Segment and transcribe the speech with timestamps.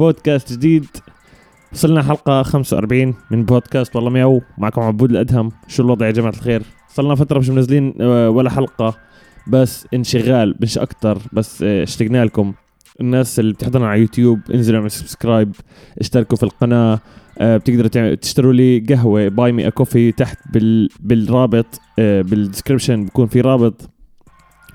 [0.00, 0.86] بودكاست جديد.
[1.72, 3.96] وصلنا حلقة 45 من بودكاست.
[3.96, 5.52] والله مياو معكم عبود الأدهم.
[5.68, 8.94] شو الوضع يا جماعة الخير؟ صلنا فترة مش منزلين آه، ولا حلقة.
[9.48, 11.18] بس انشغال مش أكتر.
[11.32, 12.52] بس آه، اشتقنا لكم.
[13.00, 15.56] الناس اللي بتحضرنا على يوتيوب انزلوا اعملوا subscribe
[15.98, 17.00] اشتركوا في القناة
[17.38, 20.88] آه، بتقدروا تشتروا لي قهوة buy me coffee تحت بال...
[21.00, 23.90] بالرابط بال description بكون في رابط.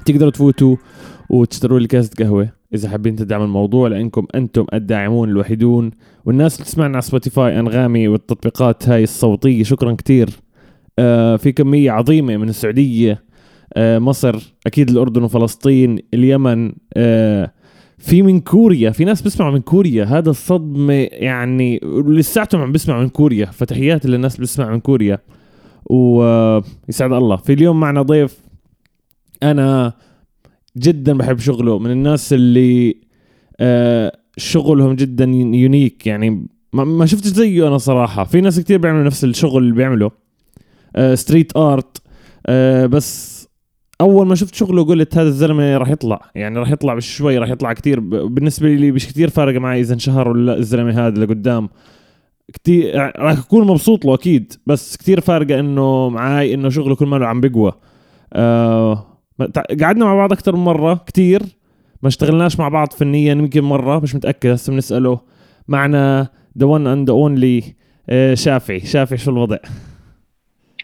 [0.06, 0.76] تقدروا تفوتوا.
[1.30, 5.92] وتشتروا لي كاسة قهوة إذا حابين تدعموا الموضوع لأنكم أنتم الداعمون الوحيدون.
[6.26, 10.30] والناس اللي تسمعنا على سبوتيفاي أنغامي والتطبيقات هاي الصوتية شكرا كتير.
[11.00, 13.24] آه في كمية عظيمة من السعودية
[13.74, 17.52] آه مصر أكيد الأردن وفلسطين اليمن آه
[17.98, 20.04] في من كوريا في ناس بيسمعوا من كوريا.
[20.04, 23.46] هذا الصدمة يعني لساتهم عم بيسمعوا من كوريا.
[23.46, 25.20] فتحياتي للناس بيسمعوا من كوريا.
[25.86, 27.36] ويسعد الله.
[27.36, 28.40] في اليوم معنا ضيف
[29.44, 29.94] أنا
[30.78, 32.96] جدا بحب شغله من الناس اللي
[33.60, 38.24] آه شغلهم جدا unique يعني ما, شفتش زيه أنا صراحة.
[38.24, 40.12] في ناس كتير بيعملوا نفس الشغل اللي بيعمله.
[40.96, 42.02] آه street art
[42.48, 43.36] آه بس
[44.02, 46.32] أول ما شفت شغله قلت هذا الزلمة راح يطلع.
[46.36, 48.00] يعني راح يطلع مش شوي راح يطلع كتير.
[48.00, 51.70] بالنسبة لي مش كتير فارقه معي إذا انشهر ولا لا الزلمة هذا لقدام
[52.54, 57.28] كتير راح أكون مبسوط له أكيد بس كتير فارقة إنه معاي إنه شغله كل ما
[57.28, 57.72] عم بقوى
[58.34, 59.15] آه
[59.82, 61.42] قعدنا مع بعض أكثر من مرة كتير.
[62.02, 65.20] ما اشتغلناش مع بعض فنيا يمكن مرة مش متأكد هسه بنسأله.
[65.68, 67.64] معنا the one and only
[68.34, 68.80] شافعي.
[68.80, 69.58] شافعي شو الوضع؟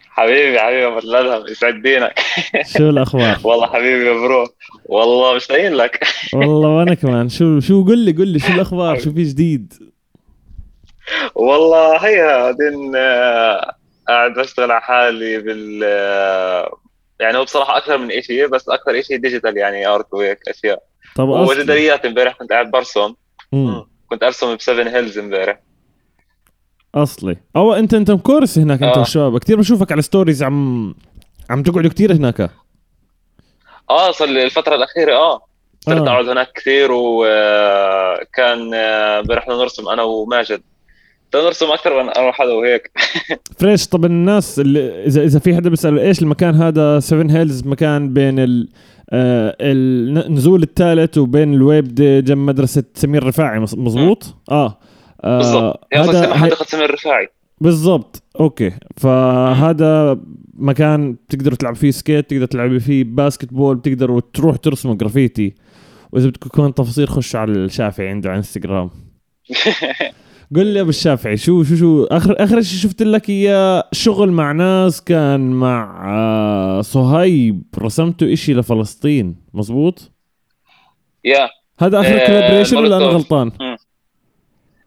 [0.10, 2.20] حبيبي حبيبي أبو الادهم يسعد دينك.
[2.78, 4.48] شو الأخبار؟ والله حبيبي bro
[4.86, 6.04] والله مشتاقين لك.
[6.34, 7.30] والله وأنا كمان.
[7.30, 9.74] شو شو قل لي قل لي شو الأخبار؟ شو في جديد؟
[11.36, 13.76] والله هيا بعدين آه،
[14.08, 16.78] قاعد بشتغل على حالي بال آه،
[17.22, 20.83] يعني هو بصراحة أكثر من شيء بس أكثر شيء digital يعني art وهيك أشياء.
[21.16, 23.14] طب وجداريات امبارح كنت قاعد برسم.
[23.52, 23.86] مم.
[24.09, 25.59] كنت أرسم ب Seven Hills امبارح.
[26.95, 27.37] أصلي.
[27.55, 28.99] أو انت أنت مكورس هناك أنت آه.
[28.99, 30.95] والشباب كثير بشوفك على stories عم
[31.49, 32.49] عم تقعدوا كثير هناك.
[33.89, 35.45] آه صار الفترة الأخيرة آه.
[35.81, 36.11] صرت آه.
[36.11, 40.61] أقعد هناك كثير وكان امبارح بدنا نرسم أنا وماجد.
[41.33, 42.92] بدنا نرسم أكثر من أنا حدا وهيك.
[43.60, 48.14] fresh طب الناس اللي اذا إذا في حدا بيسأل إيش المكان هذا؟ 7 Hills مكان
[48.14, 48.69] بين ال
[49.09, 54.77] آه النزول الثالث وبين اللويبدة جنب مدرسة سمير رفاعي مز- مزبوط آه,
[55.23, 55.80] آه بالضبط.
[55.93, 57.27] هذا حديقة سمير الرفاعي
[57.61, 58.23] بالضبط.
[58.39, 58.72] okay.
[58.98, 60.19] فهذا
[60.53, 65.55] مكان بتقدروا تلعب فيه skate تقدر تلعب فيه basketball بتقدروا تروح ترسموا جرافيتي
[66.11, 68.89] وإذا بدكم كمان تفاصيل خشوا على الشافعي عنده على انستغرام
[70.56, 74.52] قل لي أبو الشافعي شو شو شو اخر آخر شيء شفت لك إياه شغل مع
[74.52, 80.11] ناس كان مع آه، صهيب رسمتوا إشي لفلسطين مزبوط
[81.26, 81.50] يا.
[81.80, 83.06] هذا آخر آه، collaboration ولا أنا.
[83.06, 83.52] غلطان؟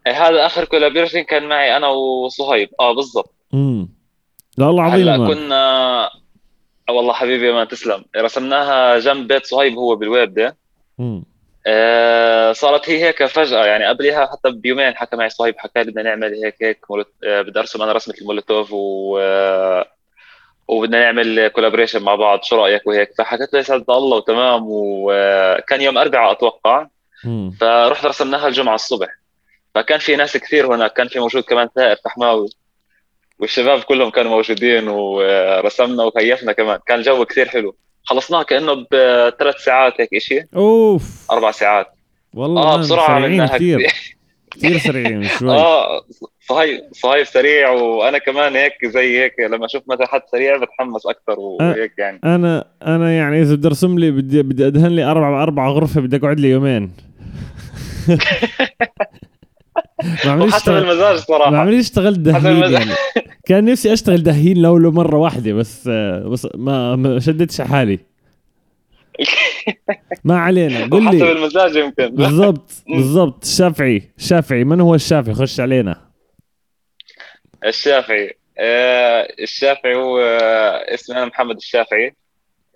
[0.06, 2.68] إيه، هذا آخر collaboration كان معي أنا وصهيب.
[2.80, 3.34] آه بالضبط.
[3.54, 3.88] امم
[4.58, 5.34] لا والله عظيم هلأ.
[5.34, 5.56] كنا
[6.88, 8.04] آه والله حبيبي ما تسلم.
[8.16, 10.56] رسمناها جنب بيت صهيب هو باللويبدة.
[10.98, 11.24] مم.
[11.66, 16.02] آه صارت هي هيك فجأة يعني قبلها حتى بيومين حكى معي صهيب حكى لي بدنا
[16.02, 17.08] نعمل هيك هيك مولت...
[17.24, 19.86] آه بدي أرسم أنا رسمة المولوتوف و آه
[20.68, 23.10] وبدنا نعمل collaboration مع بعض شو رأيك؟ وهيك.
[23.18, 26.86] فحكيت له يسعد الله وتمام وكان يوم أربعاء أتوقع.
[27.60, 29.08] فرحنا رسمناها الجمعة الصبح.
[29.74, 32.48] فكان في ناس كثير هناك كان في موجود كمان ثائر فحماوي
[33.38, 36.78] والشباب كلهم كانوا موجودين ورسمنا وكيفنا كمان.
[36.86, 37.76] كان الجو كثير حلو.
[38.04, 41.26] خلصناها كأنه بثلاث ساعات هيك شيء أوف.
[41.30, 41.86] أربع ساعات.
[42.34, 43.78] والله آه بسرعة عملناها كثير
[44.50, 45.50] كثير كثير سريعين شوي.
[45.50, 46.04] آه
[46.48, 51.40] صهيب صهيب سريع وأنا كمان هيك زي هيك لما أشوف مثلا حد سريع بتحمس أكثر
[51.40, 52.20] وهيك يعني.
[52.24, 56.16] أنا أنا يعني إذا بدي أرسم لي بدي بدي أدهن لي أربع أربع غرفة بدي
[56.16, 56.92] أقعد لي يومين.
[60.24, 62.72] ما عمري اشتغل المزاج ما صراحة عمري اشتغلت حسب دهين المزاج.
[62.86, 62.92] يعني.
[63.46, 65.88] كان نفسي اشتغل دهين لو لو مرة واحدة بس
[66.28, 67.98] بس ما ما شدتش حالي.
[70.24, 71.32] ما علينا قل لي.
[71.32, 72.08] المزاج يمكن.
[72.08, 73.44] بالضبط بالضبط.
[73.44, 76.00] الشافعي الشافعي من هو الشافعي؟ خش علينا.
[77.64, 78.36] الشافعي.
[78.58, 82.14] آه الشافعي هو آه اسمي أنا محمد الشافعي.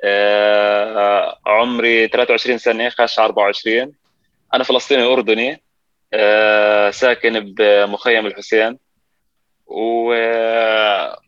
[0.05, 3.93] آه عمري 23 سنة خاش 24
[4.55, 5.63] أنا فلسطيني اردني
[6.91, 8.79] ساكن بمخيم الحسين.
[9.67, 11.19] و آه،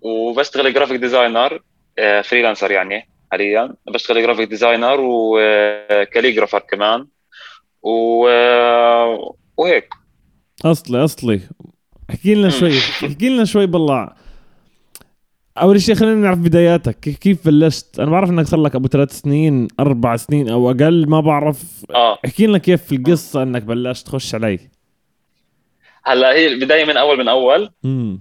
[0.00, 1.62] وبشتغل graphic designer
[1.98, 3.74] آه freelancer يعني حاليا.
[3.86, 7.06] بشتغل graphic designer و calligrapher كمان.
[7.82, 8.28] و...
[8.28, 9.88] آه، وهيك.
[10.64, 11.40] أصلي أصلي.
[12.10, 14.25] احكي لنا شوي احكي لنا شوي بالله.
[15.62, 17.00] أول شيء خلينا نعرف بداياتك.
[17.00, 21.20] كيف- بلشت؟ أنا بعرف إنك صار لك أبو ثلاث سنين أربع سنين أو أقل ما
[21.20, 21.62] بعرف.
[21.94, 22.18] آه.
[22.24, 24.58] احكي لنا كيف القصة إنك بلشت تخش علي.
[26.04, 27.70] هلأ هي البداية من أول من أول.
[27.84, 28.20] امم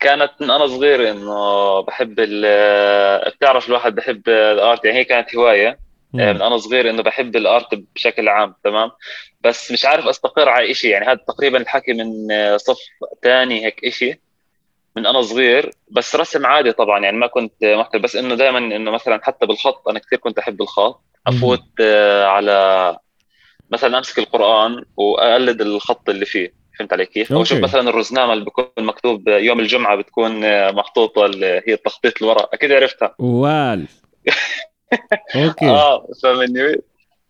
[0.00, 5.78] كانت من أنا صغير إنه بحب ال بتعرف الواحد بحب الآرت؟ يعني هي كانت هواية.
[6.14, 8.90] آه، من أنا صغير إنه بحب الآرت بشكل عام تمام؟
[9.44, 12.78] بس مش عارف أستقر على شيء يعني هذا تقريبا الحكي من آه، صف
[13.22, 14.18] ثاني هيك شيء
[14.96, 18.90] من أنا صغير بس رسم عادي طبعا يعني ما كنت محترف بس إنه دائما إنه
[18.90, 21.02] مثلا حتى بالخط أنا كثير كنت أحب الخط.
[21.26, 22.96] أفوت آه، على
[23.70, 26.54] مثلا أمسك القرآن وأقلد الخط اللي فيه.
[26.78, 30.40] فهمت علي كيف؟ أو شوف مثلا الرزنامة اللي بكون مكتوب يوم الجمعة بتكون
[30.72, 33.14] محطوطة اللي هي التخطيط اللي ورا أكيد عرفتها.
[33.18, 33.86] وال
[35.36, 35.68] أوكي.
[35.68, 36.76] آه فمن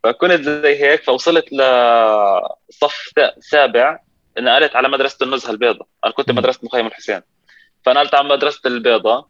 [0.05, 3.99] فكنت زي هيك فوصلت لصف سابع
[4.39, 5.87] نقلت على مدرسة النزهة البيضاء.
[6.05, 7.21] أنا كنت بمدرسه مخيم الحسين.
[7.85, 9.27] فنقلت على مدرسة البيضاء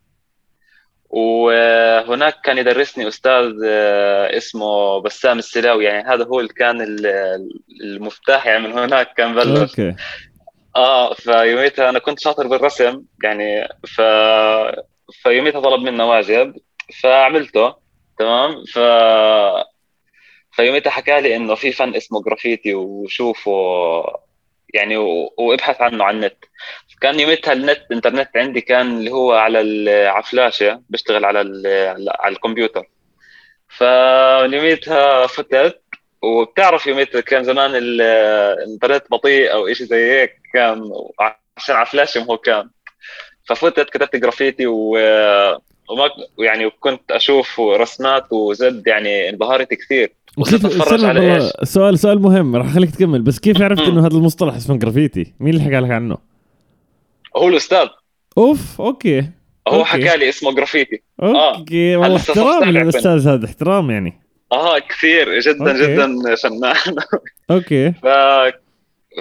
[1.10, 5.84] وهناك كان يدرسني أستاذ آه، اسمه بسام السلاوي.
[5.84, 6.96] يعني هذا هو اللي كان
[7.82, 9.60] المفتاح يعني من هناك كان بلش.
[9.60, 9.94] okay.
[10.76, 13.02] آه فيوميتها أنا كنت شاطر بالرسم.
[13.24, 14.00] يعني ف
[15.22, 16.54] فيوميتها طلب منا واجب.
[17.02, 17.74] فعملته.
[18.18, 18.78] تمام؟ ف
[20.52, 23.52] فيوميتها حكى لي إنه في فن اسمه جرافيتي وشوفه
[24.74, 24.96] يعني
[25.38, 26.44] وابحث عنه على النت.
[27.00, 31.38] كان يوميتها النت انترنت عندي كان اللي هو على على فلاشه بشتغل على
[32.08, 32.88] على الكمبيوتر.
[33.68, 35.80] فيوميتها فتت
[36.22, 40.90] وبتعرف يوميتها كان زمان الإنترنت بطيء أو شيء زي هيك كان
[41.56, 42.68] عشان على فلاشه هو كان.
[43.44, 44.98] ففتت كتبت جرافيتي و
[45.90, 50.12] وما يعني كنت أشوف رسمات وزد يعني انبهرت كثير.
[50.38, 51.44] وكيف اتفرج على إيش.
[51.62, 55.54] سؤال سؤال مهم راح أخليك تكمل بس كيف عرفت إنه هذا المصطلح اسمه جرافيتي؟ مين
[55.54, 56.29] اللي حكى لك عنه؟
[57.36, 57.86] هو الأستاذ.
[58.38, 59.28] أوف okay.
[59.68, 61.02] هو حكى لي اسمه جرافيتي.
[61.22, 61.98] okay آه.
[61.98, 64.20] والله احترام للاستاذ هذا احترام يعني.
[64.52, 65.94] آه كثير جدا okay.
[65.94, 66.96] جدا فنان
[67.50, 67.92] أوكي.
[67.92, 68.06] ف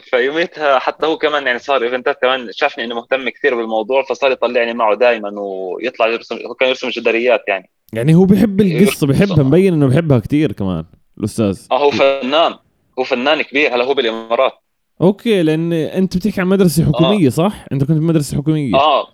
[0.09, 4.73] فيوميتها حتى هو كمان يعني صار إيفنتات كمان شافني إنه مهتم كثير بالموضوع فصار يطلعني
[4.73, 7.69] معه دائما ويطلع يرسم هو كان يرسم جداريات يعني.
[7.93, 10.85] يعني هو بيحب القصة بيحبها مبين إنه بيحبها كثير كمان
[11.17, 11.67] الأستاذ.
[11.71, 12.55] آه هو فنان
[12.99, 14.53] هو فنان كبير هلا هو بالإمارات.
[15.01, 17.29] أوكي لأن أنت بتحكي عن مدرسة حكومية آه.
[17.29, 18.75] صح؟ أنت كنت بمدرسه حكومية.
[18.75, 19.07] آه.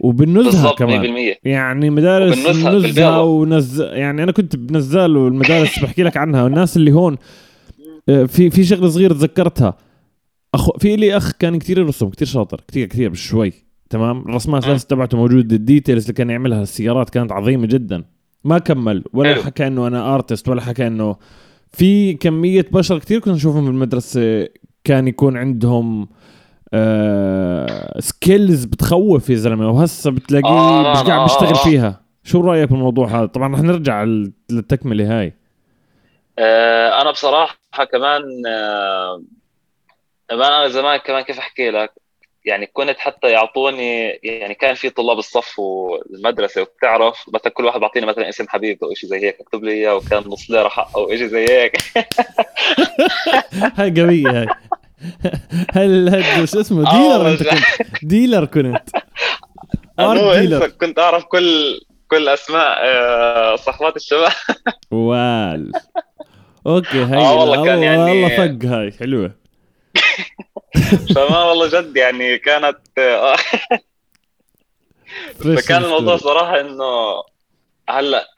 [0.00, 1.14] وبالنزهه كمان.
[1.34, 6.42] 100% يعني مدارس نزهة ونز يعني أنا كنت بنزال والمدارس بحكي لك عنها.
[6.44, 7.16] والناس اللي هون
[8.08, 9.76] آه، في في شغلة صغيرة تذكرتها.
[10.54, 13.52] اخو في لي أخ كان كثير يرسم كثير شاطر كثير كثير بشوي
[13.90, 18.04] تمام؟ الرسمات لسه تبعته موجود ال details اللي كان يعملها السيارات كانت عظيمة جدا.
[18.44, 19.42] ما كمل ولا حلو.
[19.42, 21.16] حكى إنه أنا artist ولا حكى إنه
[21.72, 24.48] في كمية بشر كثير كنا نشوفهم بالمدرسة
[24.84, 26.08] كان يكون عندهم
[26.74, 29.68] آه سكيلز بتخوف يا زلمة.
[29.70, 31.64] وهسه بتلاقيه آه مش قاعد آه بيشتغل آه.
[31.64, 32.02] فيها.
[32.24, 34.04] شو رأيك بالموضوع هذا؟ طبعا رح نرجع
[34.50, 35.36] للتكملة هاي.
[36.38, 37.56] آه أنا بصراحة
[37.92, 39.22] كمان آه
[40.30, 42.01] أنا زمان كمان كيف أحكي لك؟
[42.44, 48.06] يعني كنت حتى يعطوني يعني كان في طلاب الصف والمدرسة وبتعرف مثلا كل واحد بيعطيني
[48.06, 51.16] مثلا اسم حبيبته أو شيء زي هيك اكتب لي إياه وكان نص ليرة حقه أو
[51.16, 51.76] شيء زي هيك.
[53.78, 54.46] هاي قوية هاي.
[55.74, 57.62] هل هل شو اسمه؟ dealer أنت كنت.
[58.02, 58.88] dealer كنت.
[59.98, 64.32] dealer كنت أعرف كل كل أسماء آه، صحبات الشباب.
[64.90, 65.72] وال
[66.66, 69.32] okay هاي آه والله كان يعني والله فق هاي حلوة.
[71.14, 72.78] فما والله جد يعني كانت.
[75.56, 77.22] فكان الموضوع صراحة إنه
[77.88, 78.28] هلأ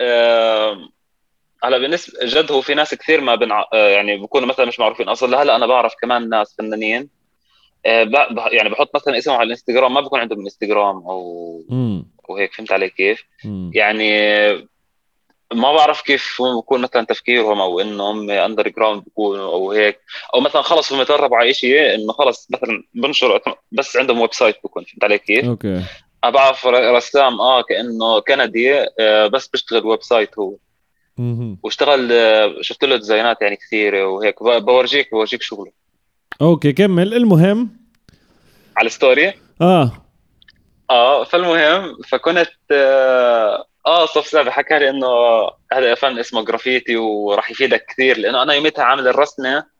[1.65, 3.65] هلأ بالنسبة جد هو في ناس كثير ما بنع...
[3.73, 7.09] يعني بكونوا مثلا مش معروفين أصلا لهلا أنا بعرف كمان ناس فنانين
[7.87, 11.63] آه، يعني بحط مثلا اسمهم على الإنستغرام ما بكون عندهم إنستغرام أو
[12.29, 13.25] وهيك فهمت علي كيف؟
[13.73, 14.69] يعني
[15.55, 20.01] ما بعرف كيف بكون مثلا تفكيرهم أو انهم underground بيكونوا أو هيك.
[20.35, 23.41] أو مثلا خلص هم يتدربوا على شيء إنه خلص مثلا بنشر
[23.73, 25.83] بس عندهم website بكون فهمت علي كيف؟ okay.
[26.25, 30.57] أنا بعرف رسام آه كأنه كندي آه بس بيشتغل website هو.
[31.63, 34.43] واشتغل آه شفت له ديزاينات يعني كثيرة وهيك.
[34.43, 35.73] بورجيك بورجيك شغله.
[36.41, 37.15] okay كمل.
[37.15, 37.77] المهم؟
[38.77, 39.93] على ال story آه.
[40.91, 44.51] آه فالمهم فكنت آه آه صف سابع.
[44.51, 45.09] حكى لي إنه
[45.73, 49.75] هذا فن اسمه جرافيتي وراح يفيدك كثير لأنه أنا يوميتها عامل الرسمة.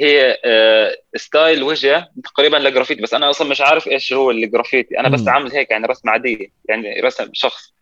[0.00, 5.08] هي آه style وجه تقريبا لجرافيتي بس أنا أصلا مش عارف إيش هو الجرافيتي أنا
[5.08, 7.72] بس عامل هيك يعني رسمة عادية يعني رسم شخص.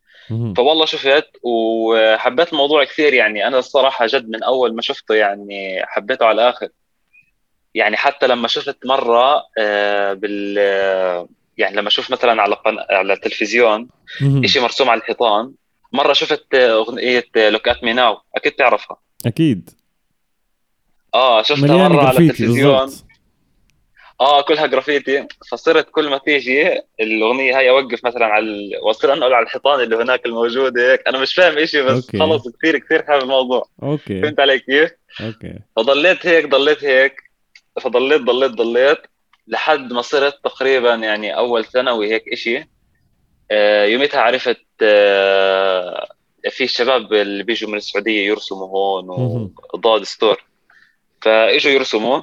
[0.56, 3.46] فوالله شفت وحبيت الموضوع كثير يعني.
[3.46, 6.68] أنا الصراحة جد من أول ما شفته يعني حبيته على الآخر.
[7.74, 10.58] يعني حتى لما شفت مرة آه بال
[11.58, 12.78] يعني لما أشوف مثلا على قن...
[12.90, 13.88] على التلفزيون
[14.44, 15.52] شيء مرسوم على الحيطان
[15.94, 18.96] مرة شفت أغنية Look at Me Now أكيد تعرفها.
[19.26, 19.70] أكيد.
[21.14, 22.92] آه شفتها مرة على التلفزيون.
[24.20, 25.26] آه كلها جرافيتي.
[25.50, 28.70] فصرت كل ما تيجي الأغنية هاي أوقف مثلا على ال...
[28.82, 31.08] وأصير أنا أقول على الحيطان اللي هناك الموجوده هيك.
[31.08, 32.18] أنا مش فاهم شيء بس okay.
[32.18, 33.68] خلص كثير كثير حابب الموضوع.
[33.82, 34.22] okay.
[34.22, 35.58] فهمت علي كيف؟ okay.
[35.76, 37.22] فضليت هيك ضليت هيك.
[37.80, 38.98] فضليت ضليت ضليت
[39.46, 42.73] لحد ما صرت تقريبا يعني أول ثانوي هيك إشي.
[43.50, 46.08] آه، يوميتها عرفت آه،
[46.50, 49.50] في الشباب اللي بيجوا من السعودية يرسموا هون.
[49.74, 50.44] وضاد store.
[51.22, 52.22] فإجوا يرسموا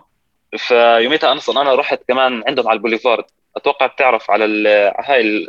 [0.57, 3.23] فيوميتها أنا أصلا أنا رحت كمان عندهم على البوليفارد.
[3.57, 4.45] أتوقع بتعرف على
[5.05, 5.47] هاي ال-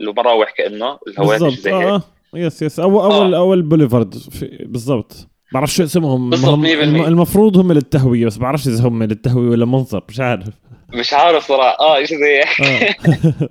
[0.00, 1.82] المراوح كأنه الهواتف زي هيك.
[1.84, 2.02] آه
[2.34, 3.38] yes yes اول اول آه.
[3.38, 5.28] اول بوليفارد في- بالضبط.
[5.52, 6.30] بعرف شو اسمهم.
[6.30, 6.66] بالضبط، هم 100%.
[6.66, 10.46] الم- المفروض هم للتهوية بس بعرفش إذا هم للتهوية ولا منظر مش عارف.
[10.88, 11.76] مش عارف صراحة.
[11.80, 12.60] آه شيء زي هيك.
[12.60, 13.48] آه.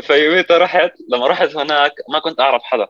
[0.06, 2.86] فيوميتها رحت لما رحت هناك ما كنت أعرف حدا.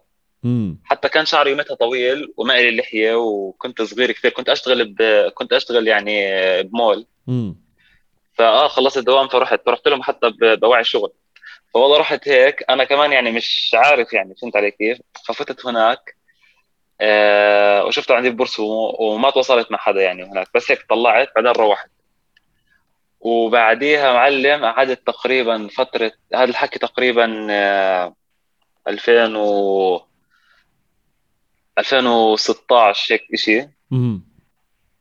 [0.85, 4.31] حتى كان شعري يومتها طويل وما إلي لحية وكنت صغير كثير.
[4.31, 5.03] كنت أشتغل ب...
[5.35, 6.23] كنت أشتغل يعني
[6.63, 7.07] بمول.
[8.35, 9.61] فآه خلصت الدوام فرحت.
[9.67, 11.13] فرحت لهم حتى ب- بأواعي شغل
[11.75, 12.65] فوالله رحت هيك.
[12.71, 14.99] أنا كمان يعني مش عارف يعني فهمت علي كيف؟
[15.29, 16.17] ففتت هناك.
[17.01, 20.47] آه وشفته عندي ببورس و- وما تواصلت مع حدا يعني هناك.
[20.55, 21.91] بس هيك طلعت بعدين روحت.
[23.23, 28.15] وبعديها معلم قعدت تقريبا فترة هذا الحكي تقريبا آه
[28.89, 30.01] 2000 و
[31.79, 33.69] 2016 هيك شيء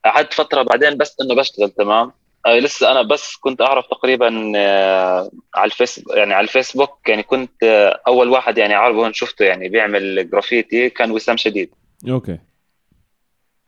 [0.05, 2.11] قعدت فترة بعدين بس إنه بشتغل تمام؟
[2.45, 7.63] آه لسه أنا بس كنت أعرف تقريبا آه على الفيس يعني على الفيسبوك يعني كنت
[7.63, 11.73] آه أول واحد يعني هون شفته يعني بيعمل جرافيتي كان وسام شديد.
[12.09, 12.39] okay.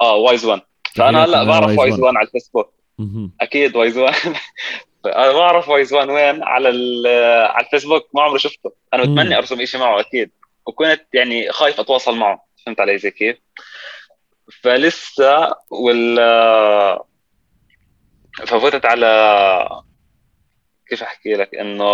[0.01, 0.61] آه وايز 1
[0.95, 2.73] فأنا هلأ بعرف وايز 1 على الفيسبوك.
[3.41, 4.15] أكيد وايز 1
[5.05, 6.69] أنا بعرف وايز 1 وين على
[7.49, 8.71] على الفيسبوك ما عمري شفته.
[8.93, 9.03] أنا.
[9.03, 10.31] بتمنى أرسم شيء معه أكيد.
[10.65, 12.45] وكنت يعني خايف أتواصل معه.
[12.65, 13.37] فهمت علي زي كيف؟
[14.61, 16.19] فلسه وال
[18.47, 19.83] ففتت على
[20.89, 21.85] كيف أحكي لك؟ إنه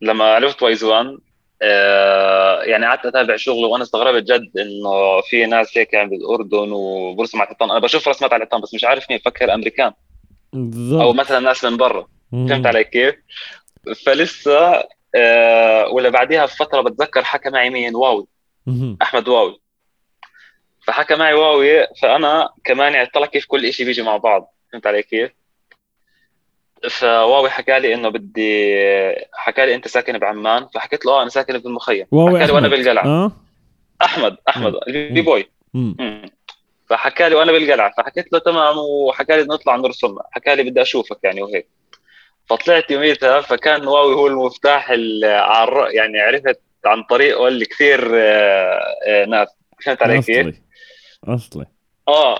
[0.00, 1.18] لما عرفت وايز 1
[1.62, 7.38] آه، يعني قعدت أتابع شغله وأنا استغربت جد إنه في ناس هيك يعني بالأردن وبرسم
[7.38, 7.70] على الحيطان.
[7.70, 9.92] أنا بشوف رسمات على الحيطان بس مش عارف مين فكر أمريكان.
[10.54, 12.06] أو بالضبط مثلا ناس من برا.
[12.32, 13.14] فهمت علي كيف؟
[14.06, 18.26] فلسه آه ولا بعديها بفترة بتذكر حكى معي مين واوي.
[19.02, 19.60] أحمد واوي
[20.86, 25.02] فحكى معي واوي فأنا كمان يعني طلع كيف كل شيء بيجي مع بعض فهمت علي
[25.02, 25.30] كيف؟
[26.90, 28.74] فواوي حكى لي إنه بدي
[29.32, 32.68] حكى لي أنت ساكن بعمان فحكيت له آه أنا ساكن بالمخيم حكى لي وأنا.
[32.68, 33.32] بالقلعة آه
[34.02, 34.74] أحمد أحمد.
[34.88, 35.96] ال B-boy مم.
[35.98, 36.30] مم.
[36.90, 41.18] فحكى لي وأنا بالقلعة فحكيت له تمام وحكى لي نطلع نرسم حكى لي بدي أشوفك
[41.24, 41.68] يعني وهيك.
[42.48, 48.10] فطلعت يوميتها فكان واوي هو المفتاح ال- على الر- يعني عرفت عن طريقه اللي كثير
[48.14, 49.48] آه، آه، ناس.
[49.84, 50.62] فهمت علي كيف؟ أصلي.
[51.34, 51.66] أصلي.
[52.08, 52.38] آه.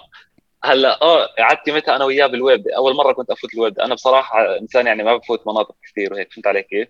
[0.65, 2.69] هلأ آه قعدت يوميتها أنا وياه باللويبدة.
[2.69, 3.81] أول مرة كنت أفوت اللويبدة.
[3.81, 6.33] أنا بصراحة إنسان يعني ما بفوت مناطق كثير وهيك.
[6.33, 6.89] فهمت علي كيف؟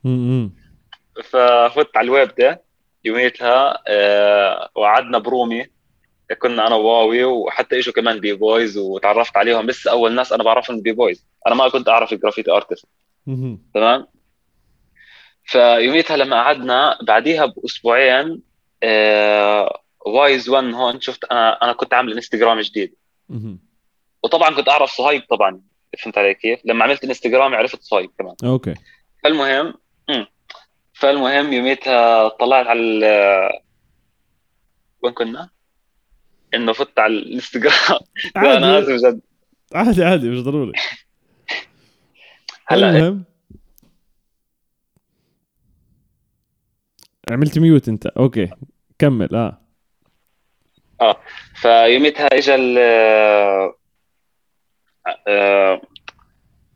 [1.24, 2.62] ففت على اللويبدة
[3.04, 5.66] يوميتها آه وقعدنا برومي.
[6.38, 11.26] كنا أنا وواوي وحتى اجوا كمان B-boys وتعرفت عليهم لسه أول ناس أنا بعرفهم B-boys
[11.46, 12.86] أنا ما كنت أعرف ال graffiti artist.
[13.74, 14.06] تمام
[15.44, 18.42] فيوميتها لما قعدنا بعديها بأسبوعين
[18.82, 22.94] آه وايز 1 هون شفت أنا أنا كنت عامل إنستغرام جديد.
[24.22, 25.60] وطبعا كنت أعرف صهيب طبعا
[26.02, 28.74] فهمت علي كيف؟ لما عملت إنستغرام عرفت صهيب كمان أوكي
[29.24, 29.74] فالمهم.
[30.92, 33.60] فالمهم يوميتها طلعت على
[35.02, 35.50] وين كنا؟
[36.54, 38.00] إنه فت على الانستغرام.
[38.36, 39.20] لا أنا آسف جد.
[39.74, 40.72] عادي عادي مش ضروري.
[42.66, 43.24] هلا المهم
[47.30, 48.06] عملت mute أنت.
[48.06, 48.48] أوكي
[48.98, 49.34] كمل.
[51.00, 51.20] آه.
[51.54, 52.78] فيوميتها اجى ال
[55.28, 55.80] آه،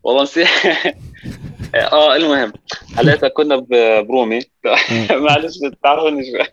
[0.03, 0.47] والله نسيت.
[1.75, 2.53] آه المهم
[2.97, 3.65] هلأتها كنا
[4.01, 4.39] برومي.
[5.11, 6.47] معلش بتعرفني شوي.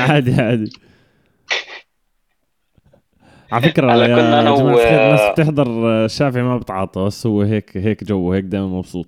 [0.00, 0.72] عادي عادي.
[3.52, 5.66] على فكرة هلا يا جماعة و- الناس بتحضر
[6.04, 9.06] الشافعي ما بتعاطى بس هو هيك هيك جو هيك دائما مبسوط.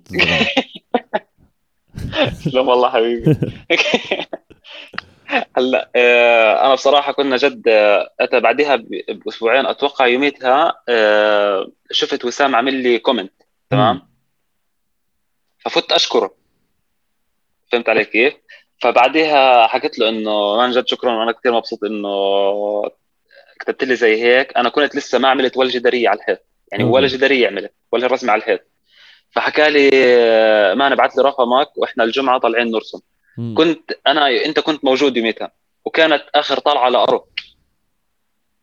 [2.31, 3.35] تسلم والله حبيبي
[5.57, 8.75] هلأ آه، أنا بصراحة كنا جد آه، أتى بعدها
[9.25, 13.33] بأسبوعين أتوقع يوميتها آه، شفت وسام عامل لي comment
[13.69, 14.01] تمام
[15.59, 16.35] ففت أشكره
[17.71, 18.33] فهمت علي كيف؟
[18.81, 22.09] فبعديها حكيت له إنه عن جد شكرا وأنا كثير مبسوط إنه
[23.59, 26.39] كتبت لي زي هيك أنا كنت لسه ما عملت ولا جدارية على الحيط.
[26.71, 26.83] يعني.
[26.83, 28.61] ولا جدارية عملت ولا رسمة على الحيط.
[29.31, 29.89] فحكى لي
[30.75, 32.99] ما أنا بعت لي رقمك وإحنا الجمعة طالعين نرسم.
[33.37, 33.55] مم.
[33.57, 35.51] كنت أنا أنت كنت موجود يوميتها.
[35.85, 37.27] وكانت آخر طلعة لأرو.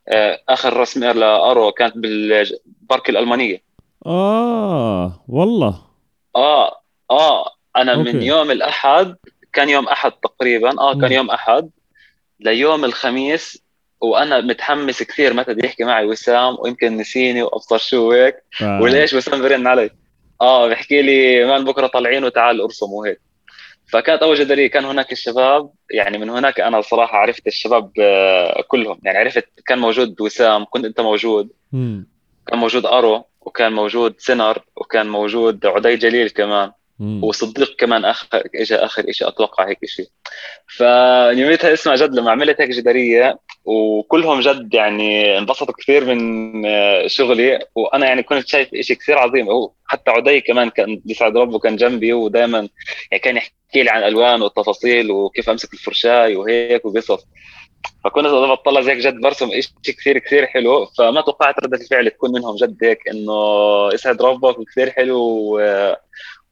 [0.08, 3.62] آه، آخر رسمة لأرو كانت بالبارك الألمانية.
[4.06, 5.82] آه والله.
[6.36, 8.12] آه آه أنا أوكي.
[8.12, 9.16] من يوم الأحد
[9.52, 10.80] كان يوم أحد تقريبا.
[10.80, 11.12] آه كان مم.
[11.12, 11.70] يوم أحد.
[12.40, 13.62] ليوم الخميس
[14.00, 18.80] وأنا متحمس كثير متى بده يحكي معي وسام ويمكن نسيني وابصر شو هيك آه.
[18.82, 19.90] وليش وسام برن علي
[20.40, 23.20] آه بحكي لي مان بكرة طالعين وتعال ارسم وهيك
[23.88, 29.00] فكانت أول جداريه كان هناك الشباب يعني من هناك أنا صراحة عرفت الشباب آه، كلهم
[29.02, 32.08] يعني عرفت كان موجود وسام كنت أنت موجود مم.
[32.46, 36.72] كان موجود أرو وكان موجود سنر وكان موجود عدي جليل كمان.
[37.00, 40.06] وصديق كمان آخر اجى آخر شيء أتوقع هيك شيء
[40.66, 47.58] فيوميتها اسمع جد لما عملت هيك جدارية وكلهم جد يعني انبسطوا كثير من آه، شغلي
[47.74, 49.48] وأنا يعني كنت شايف شيء كثير عظيم.
[49.50, 52.68] هو حتى عدي كمان كان بيسعد ربه كان جنبي ودائما
[53.10, 57.26] يعني كان يحكي لي عن الالوان والتفاصيل وكيف أمسك الفرشاي وهيك وقصص
[58.04, 60.86] فكنت أنا بطلع زي هيك جد برسم شيء كثير كثير حلو.
[60.86, 63.34] فما توقعت ردة الفعل تكون منهم جد هيك إنه
[63.94, 65.58] يسعد ربك وكثير حلو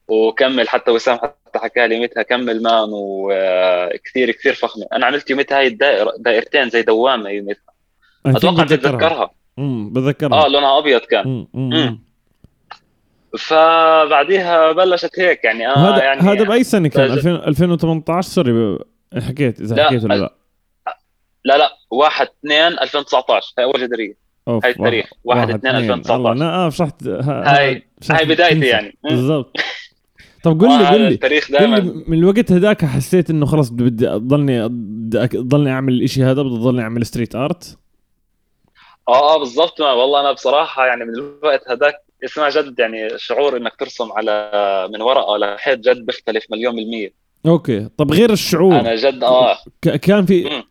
[0.07, 5.57] وكمل حتى وسام حتى حكى لي يومتها كمل man وكثير كثير فخمه أنا عملت يومتها
[5.59, 7.63] هاي الدائره دائرتين زي دوامة يومتها
[8.25, 8.91] أتوقع بتذكرها.
[8.95, 9.93] بتتذكرها مم.
[9.93, 11.47] بتذكرها آه لونها أبيض كان مم.
[11.53, 11.69] مم.
[11.69, 11.99] مم.
[13.39, 18.79] فبعديها بلشت هيك يعني أنا هذا يعني هذا بأي سنة كان فج- 2000 2018 sorry
[19.27, 20.33] حكيت إذا لا، حكيت ولا لا
[21.45, 24.13] لا لا 1 2 2019 هاي أول جداريه
[24.47, 28.65] أوف، هاي التاريخ 1 2 الله 2019 أنا آه شرحت هاي- هاي بدايتي.
[28.67, 28.97] يعني.
[29.03, 29.57] بالضبط
[30.45, 31.07] طب قل لي قل لي.
[31.07, 34.65] التاريخ دائما من الوقت هذاك حسيت إنه خلص بدي أضلني
[35.15, 37.77] أضلني أعمل الإشي هذا بدي أضلني أعمل street art
[39.09, 39.81] آه آه بالضبط.
[39.81, 41.93] ما والله أنا بصراحة يعني من الوقت هذاك
[42.25, 44.51] اسمع جد يعني شعور إنك ترسم على
[44.93, 47.13] من ورقة لحيط جد بيختلف مليون بالمية.
[47.45, 47.89] أوكي.
[47.97, 49.57] طب غير الشعور أنا جد آه.
[49.81, 50.63] كان في مم.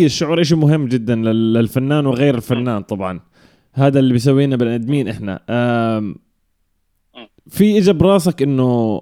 [0.00, 3.20] 100% الشعور إشي مهم جدا لل- للفنان وغير الفنان طبعا.
[3.72, 5.40] هذا اللي بيسوينا بني آدمين إحنا.
[7.50, 9.00] في اجى براسك إنه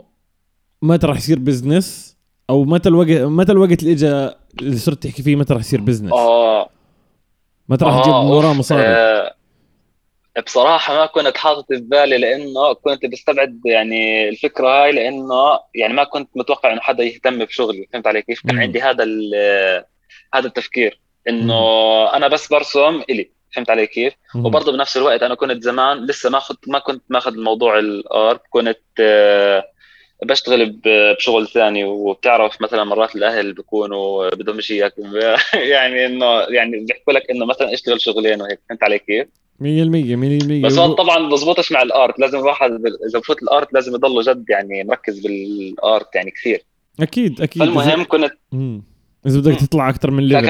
[0.85, 2.17] متى راح يصير business
[2.51, 6.13] أو متى الوقت متى الوقت اللي اجى اللي صرت تحكي فيه متى راح يصير business
[6.13, 6.71] آه
[7.69, 8.53] متى راح آه، تجيب من وراه.
[8.53, 9.35] مصاري آه
[10.47, 16.05] بصراحة ما كنت حاطط في بالي لأنه كنت بستبعد يعني الفكرة هاي لأنه يعني ما
[16.05, 18.59] كنت متوقع إنه حدا يهتم بشغلي فهمت علي كيف؟ كان.
[18.59, 19.05] عندي هذا
[20.35, 21.55] هذا التفكير إنه
[22.17, 26.39] أنا بس برسم إلي فهمت علي كيف؟ وبرضه بنفس الوقت أنا كنت زمان لسه ما
[26.39, 29.65] خد ما كنت ماخذ موضوع الارت كنت آه،
[30.23, 31.85] بشتغل بشغل ثاني.
[31.85, 34.95] وبتعرف مثلا مرات الأهل بيكونوا بدهم شيء اياك
[35.73, 38.61] يعني انه يعني بيحكوا لك إنه مثلا اشتغل شغلين وهيك.
[38.69, 39.27] فهمت علي كيف؟
[39.61, 42.19] 100% 100% بس هو طبعا بزبطش مع الآرت.
[42.19, 42.71] لازم الواحد
[43.11, 46.63] إذا بفوت الآرت لازم يضله جد يعني مركز بالآرت يعني كثير.
[47.01, 47.63] أكيد أكيد.
[47.63, 48.33] فالمهم كنت.
[49.27, 49.61] إذا بدك.
[49.61, 50.49] تطلع أكثر من level.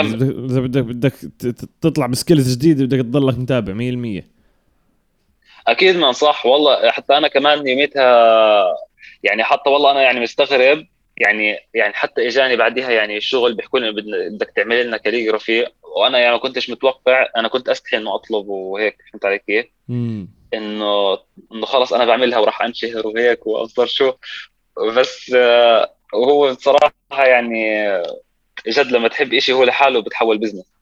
[0.50, 1.12] اذا بدك- بدك
[1.80, 4.24] تطلع ب skills جديدة بدك تضلك متابع 100%
[5.66, 8.64] أكيد ما صح والله حتى أنا كمان يوميتها
[9.24, 13.92] يعني حتى والله أنا يعني مستغرب يعني يعني حتى إجاني بعديها يعني الشغل بيحكوا لي
[14.30, 15.66] بدك تعمل لنا calligraphy.
[15.82, 19.66] وأنا يعني ما كنتش متوقع أنا كنت أستحي إنه أطلب وهيك فهمت علي كيف؟
[20.54, 21.18] إنه
[21.52, 24.12] إنه خلص أنا بعملها وراح انشهر وهيك وابصر شو.
[24.96, 27.84] بس آه، وهو بصراحه يعني
[28.68, 30.74] جد لما تحب إشي هو لحاله بتحول بزنس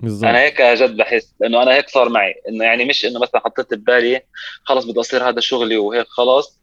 [0.00, 0.28] بالضبط.
[0.28, 3.74] أنا هيك جد بحس لأنه أنا هيك صار معي إنه يعني مش إنه مثلا حطيت
[3.74, 4.22] ببالي
[4.64, 6.59] خلص بدي أصير هذا شغلي وهيك خلص.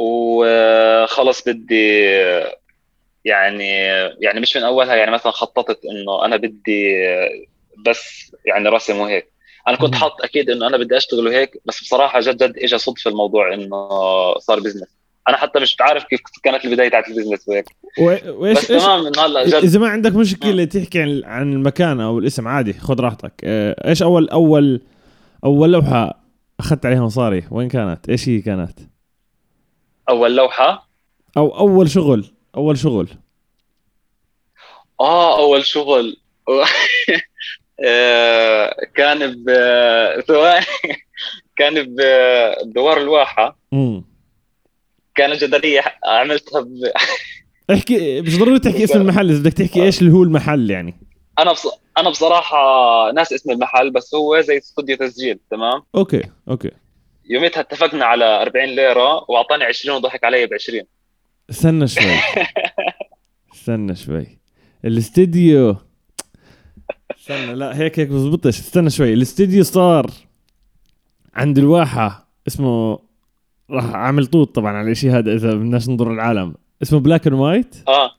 [0.00, 2.04] وخلص بدي
[3.24, 3.68] يعني
[4.20, 6.94] يعني مش من أولها يعني مثلا خططت إنه أنا بدي
[7.86, 9.32] بس يعني رسم وهيك.
[9.68, 9.94] أنا كنت.
[9.94, 13.88] حاط أكيد إنه أنا بدي أشتغل وهيك بس بصراحة جد جد اجى صدفة الموضوع إنه
[14.38, 14.88] صار business
[15.28, 17.64] أنا حتى مش عارف كيف كانت البداية تاعت ال business وهيك.
[17.98, 19.54] وإيش بس تمام إنه هلأ جد.
[19.54, 23.32] إذا ما عندك مشكلة تحكي عن عن المكان أو الاسم عادي خذ راحتك.
[23.44, 24.80] آه، إيش أول أول
[25.44, 26.24] أول لوحة
[26.60, 28.89] أخذت عليها مصاري؟ وين كانت؟ إيش هي كانت؟
[30.10, 30.88] أول لوحة؟
[31.36, 33.08] أو أول شغل أول شغل.
[35.00, 36.16] آه أول شغل.
[37.84, 39.50] آه، كان ب
[41.56, 43.58] كان بدوار الواحة.
[45.14, 46.68] كانت جداريه عملتها ب...
[47.74, 51.00] احكي مش ضروري تحكي اسم المحل إذا بدك تحكي إيش اللي هو المحل يعني.
[51.38, 51.66] أنا بص...
[51.98, 52.56] أنا بصراحة
[53.12, 56.70] ناس اسم المحل بس هو زي استوديو تسجيل تمام؟ أوكي أوكي.
[57.30, 60.82] يوميتها اتفقنا على 40 ليرة وأعطاني 20 وضحك علي ب 20
[61.50, 62.04] استنى شوي.
[63.54, 64.38] استنى شوي.
[64.84, 65.76] الاستديو.
[67.18, 68.58] استنى لا هيك هيك بزبطش.
[68.58, 69.12] استنى شوي.
[69.12, 70.10] الاستديو صار
[71.34, 72.98] عند الواحة اسمه
[73.70, 77.76] راح اعمل طوط طبعا على الشيء هذا إذا بدناش نضر العالم اسمه Black and White
[77.88, 78.10] آه.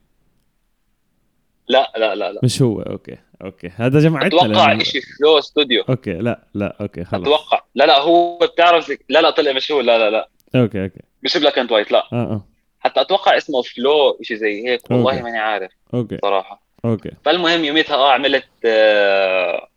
[1.67, 2.41] لا لا لا لا.
[2.43, 2.81] مش هو.
[2.81, 3.17] أوكي.
[3.43, 3.71] أوكي.
[3.75, 7.61] هذا جمعتنا أتوقع لأنه- شيء Flow استوديو أوكي لا لا أوكي خلص أتوقع.
[7.75, 10.29] لا لا هو بتعرف لا لا طلع مش هو لا لا لا.
[10.55, 10.99] أوكي أوكي.
[11.23, 11.97] مش Black and White لا.
[11.99, 12.45] آه آه.
[12.79, 15.21] حتى أتوقع اسمه Flow شيء زي هيك والله.
[15.21, 16.17] ماني عارف أوكي.
[16.21, 16.61] صراحة.
[16.85, 17.11] أوكي.
[17.25, 19.67] فالمهم يوميتها آه عملت آه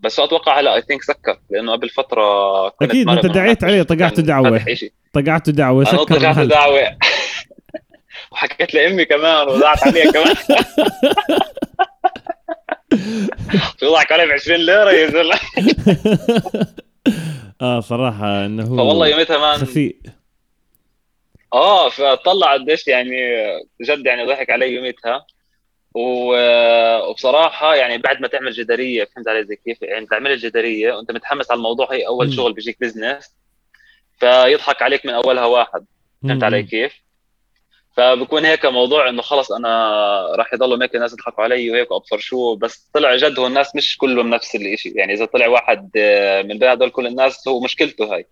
[0.00, 4.18] بس أتوقع هلا I think سكر لأنه قبل فترة كنت أنت من دعيت عليه، طقعت
[4.68, 4.92] إشي.
[5.12, 6.80] طقعت دعوة أنا سكر طقعت دعوة.
[8.32, 10.34] وحكيت لأمي كمان وضعت عليها كمان.
[13.82, 15.38] يضحك علي ب 20 ليرة يا زلمه
[17.62, 19.94] آه صراحة إنه هو فوالله يوميتها man خفيف
[21.52, 23.16] آه فطلع قديش يعني
[23.82, 25.26] جد يعني ضحك علي يوميتها.
[25.94, 31.12] و- وبصراحة يعني بعد ما تعمل جدارية فهمت علي زي كيف؟ يعني تعمل الجدارية وأنت
[31.12, 32.32] متحمس على الموضوع هي أول.
[32.32, 33.34] شغل بيجيك business
[34.20, 35.84] فيضحك عليك من أولها واحد.
[36.22, 36.92] فهمت علي كيف؟
[37.98, 39.68] فبكون هيك موضوع إنه خلص أنا
[40.36, 43.98] راح يضلوا هيك الناس يضحكوا علي وهيك وابصر شو بس طلع جد هو الناس مش
[43.98, 48.14] كلهم نفس الشيء يعني إذا طلع واحد آه، من بين هدول كل الناس هو مشكلته
[48.14, 48.26] هاي.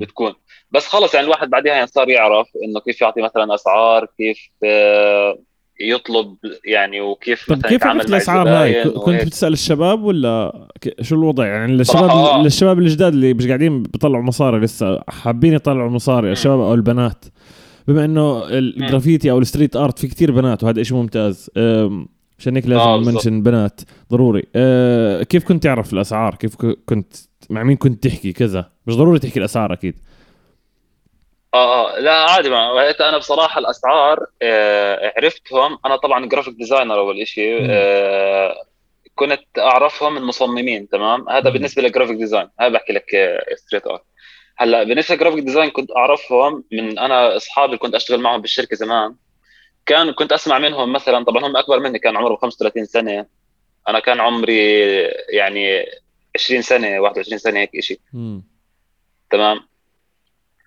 [0.00, 0.34] بتكون.
[0.70, 5.38] بس خلص يعني الواحد بعدها يعني صار يعرف إنه كيف يعطي مثلا أسعار كيف آه،
[5.80, 9.24] يطلب يعني وكيف طب مثلا كيف عرفت الأسعار هاي؟ كنت.
[9.24, 10.66] بتسأل الشباب ولا
[11.00, 12.46] شو الوضع؟ يعني الشباب آه.
[12.46, 17.24] الشباب الجداد اللي مش قاعدين بيطلعوا مصاري لسه حابين يطلعوا مصاري الشباب أو البنات.
[17.88, 21.50] بما إنه الجرافيتي أو ال street art في كتير بنات وهذا شيء ممتاز.
[22.38, 22.96] عشان هيك لازم آه،.
[22.96, 24.42] mention بنات ضروري.
[24.56, 27.14] أه، كيف كنت تعرف الأسعار؟ كيف كنت
[27.50, 28.70] مع مين كنت تحكي؟ كذا.
[28.86, 29.94] مش ضروري تحكي الأسعار أكيد.
[31.54, 35.78] آه آه لا عادي ما هيك أنا بصراحة الأسعار آه عرفتهم.
[35.86, 37.58] أنا طبعا graphic designer أول شيء.
[37.70, 38.54] آه
[39.14, 41.50] كنت أعرفهم من مصممين تمام؟ هذا.
[41.50, 43.06] بالنسبة لل graphic design هذا بحكي لك
[43.56, 44.02] street art
[44.56, 49.14] هلا بالنسبة لل graphic design كنت أعرفهم من أنا أصحابي كنت أشتغل معهم بالشركة زمان.
[49.86, 53.26] كان كنت أسمع منهم مثلا طبعا هم أكبر مني كان عمرهم 35 سنة.
[53.88, 54.80] أنا كان عمري
[55.28, 55.86] يعني
[56.36, 58.00] 20 سنة 21 سنة هيك شيء.
[59.30, 59.60] تمام؟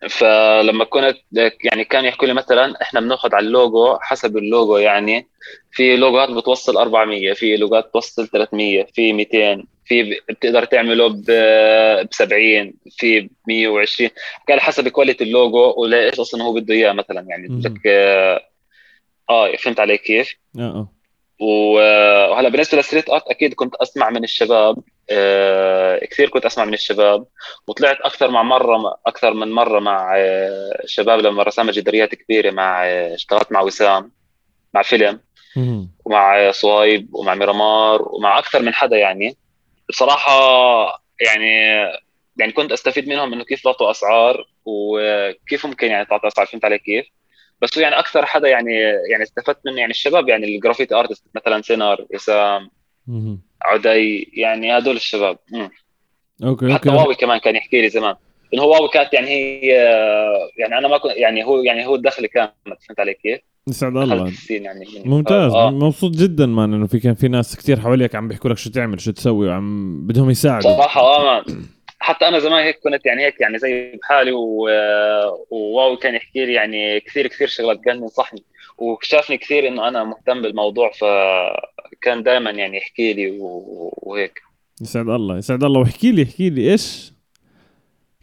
[0.09, 1.17] فلما كنت
[1.63, 5.27] يعني كانوا يحكوا لي مثلا إحنا بناخذ على اللوجو حسب اللوجو يعني.
[5.71, 12.73] في لوجوهات بتوصل 400 في لوجوهات بتوصل 300 في 200 في بتقدر تعمله ب 70
[12.97, 14.09] في ب 120
[14.49, 17.47] قال حسب quality ال logo ولايش أصلا هو بده إياه مثلا يعني.
[17.47, 18.41] بدك آه
[19.29, 20.97] آه، فهمت علي كيف؟ آه آه
[21.39, 24.77] وهلا بالنسبة للستريت أرت أكيد كنت أسمع من الشباب
[25.09, 27.25] آه، كثير كنت أسمع من الشباب
[27.67, 32.85] وطلعت أكثر مع مرة أكثر من مرة مع آه، الشباب لما رسمنا جداريات كبيرة مع
[32.85, 34.11] آه، اشتغلت مع وسام
[34.73, 35.19] مع فيلم.
[36.05, 39.37] ومع صهيب ومع ميرامار ومع أكثر من حدا يعني
[39.89, 40.31] بصراحة
[41.21, 41.77] يعني
[42.37, 46.79] يعني كنت أستفيد منهم إنه كيف يعطوا أسعار وكيف ممكن يعني تعطي أسعار فهمت علي
[46.79, 47.05] كيف؟
[47.61, 48.73] بس هو يعني أكثر حدا يعني
[49.11, 52.69] يعني استفدت منه يعني الشباب يعني الجرافيتي أرتست مثلا سينار إسام
[53.07, 53.41] مم.
[53.61, 55.69] عدي يعني هدول الشباب مم.
[56.43, 58.15] أوكي حتى واوي كمان كان يحكي لي زمان
[58.53, 59.67] إنه هو واوي كانت يعني هي
[60.57, 64.33] يعني أنا ما كنت يعني هو يعني هو الدخل كانت فهمت علي كيف؟ يسعد الله.
[64.49, 64.85] يعني.
[65.05, 65.53] ممتاز.
[65.53, 65.71] آه.
[65.71, 69.01] مبسوط جدا مان إنه في كان في ناس كتير حواليك عم بيحكوا لك شو تعمل
[69.01, 71.65] شو تسوي وعم بدهم يساعدوا صراحة آه مان.
[71.99, 74.69] حتى أنا زمان هيك كنت يعني هيك يعني زي بحالي و...
[75.51, 78.43] وواو كان يحكي لي يعني كثير كثير شغلات كان ينصحني
[78.77, 83.93] وشافني كثير إنه أنا مهتم بالموضوع فكان دائما يعني يحكي لي و...
[83.97, 84.41] وهيك.
[84.81, 85.79] يسعد الله يسعد الله.
[85.79, 87.13] واحكي لي احكي لي إيش؟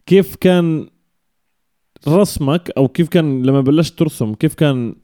[0.05, 0.89] كيف كان
[2.07, 4.95] رسمك أو كيف كان لما بلشت ترسم كيف كان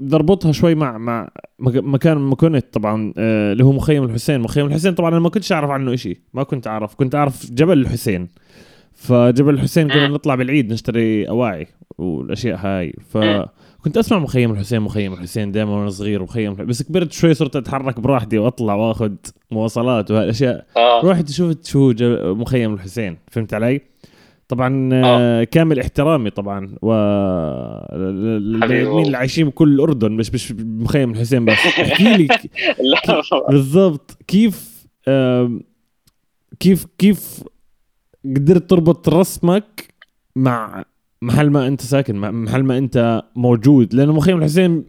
[0.00, 4.40] بدي اربطها شوي مع مع مك- مكان ما كنت طبعا آه، اللي هو مخيم الحسين
[4.40, 7.78] مخيم الحسين طبعا أنا ما كنتش أعرف عنه إشي ما كنت أعرف كنت أعرف جبل
[7.78, 8.28] الحسين
[8.92, 10.14] فجبل الحسين كنا مم.
[10.14, 11.66] نطلع بالعيد نشتري أواعي
[11.98, 12.94] والأشياء هاي.
[13.10, 16.66] فكنت أسمع مخيم الحسين مخيم الحسين دائما وأنا صغير مخيم الحسين.
[16.66, 19.12] بس كبرت شوي صرت أتحرك براحتي وأطلع وأخذ
[19.50, 20.66] مواصلات وهالأشياء
[21.04, 21.92] رحت شفت شو
[22.34, 23.80] مخيم الحسين فهمت علي؟
[24.50, 25.44] طبعا آه.
[25.44, 26.92] كامل احترامي طبعا و.
[27.92, 32.28] اللي عايشين بكل الأردن مش مش بمخيم الحسين بس احكي لي
[33.48, 34.86] بالضبط كيف
[36.60, 37.42] كيف كيف
[38.24, 39.94] قدرت تربط رسمك
[40.36, 40.84] مع
[41.22, 44.84] محل ما أنت ساكن محل ما أنت موجود لأنه مخيم الحسين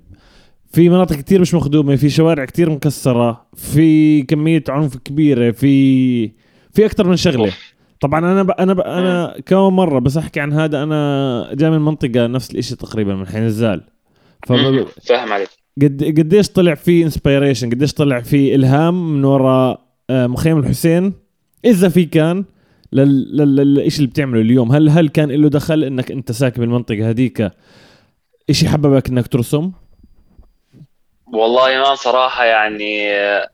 [0.72, 6.28] في مناطق كتير مش مخدومة في شوارع كتير مكسرة في كمية عنف كبيرة في
[6.72, 7.54] في أكثر من شغلة
[8.02, 8.52] طبعا أنا ب...
[8.52, 8.80] أنا ب...
[8.80, 13.28] أنا كم مرة بس أحكي عن هذا أنا جاي من منطقة نفس الإشي تقريبا من
[13.28, 13.84] حين الزال.
[14.48, 15.50] فاهم عليك.
[15.82, 21.14] قد قديش طلع في انسبيريشن قديش طلع في إلهام من وراء آه، مخيم الحسين؟
[21.66, 22.46] إذا في كان
[22.94, 24.72] لل- لل- للشيء اللي بتعمله اليوم.
[24.72, 27.52] هل هل كان له دخل إنك أنت ساكن بالمنطقة هذيك
[28.50, 29.72] إشي حببك إنك ترسم؟
[31.34, 33.50] والله ما صراحة يعني آه،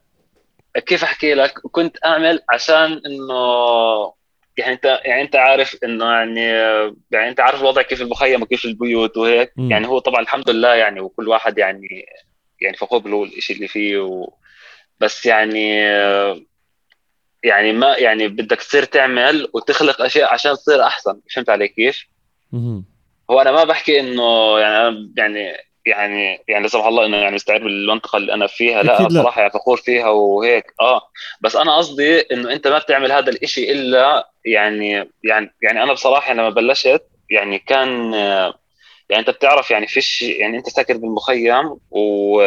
[0.86, 4.17] كيف أحكي لك؟ كنت أعمل عشان إنه
[4.58, 6.46] يعني انت يعني انت عارف انه يعني
[7.12, 9.72] يعني انت عارف الوضع كيف المخيم وكيف البيوت وهيك مم.
[9.72, 12.06] يعني هو طبعا الحمد لله يعني وكل واحد يعني
[12.62, 14.34] يعني فخور له الشيء اللي فيه و
[15.00, 15.80] بس يعني
[17.44, 22.06] يعني ما يعني بدك تصير تعمل وتخلق أشياء عشان تصير أحسن فهمت علي كيف؟
[22.52, 22.86] مهم.
[23.32, 25.54] هو أنا ما بحكي إنه يعني أنا يعني
[25.88, 29.08] يعني يعني لا سمح الله إنه يعني مستعد بالمنطقة اللي أنا فيها لا.
[29.08, 31.02] بصراحة يعني فخور فيها وهيك آه
[31.42, 36.34] بس أنا قصدي إنه أنت ما بتعمل هذا الإشي إلا يعني يعني يعني أنا بصراحة
[36.34, 38.14] لما بلشت يعني كان
[39.10, 42.42] يعني أنت بتعرف يعني فيش يعني أنت ساكن بالمخيم و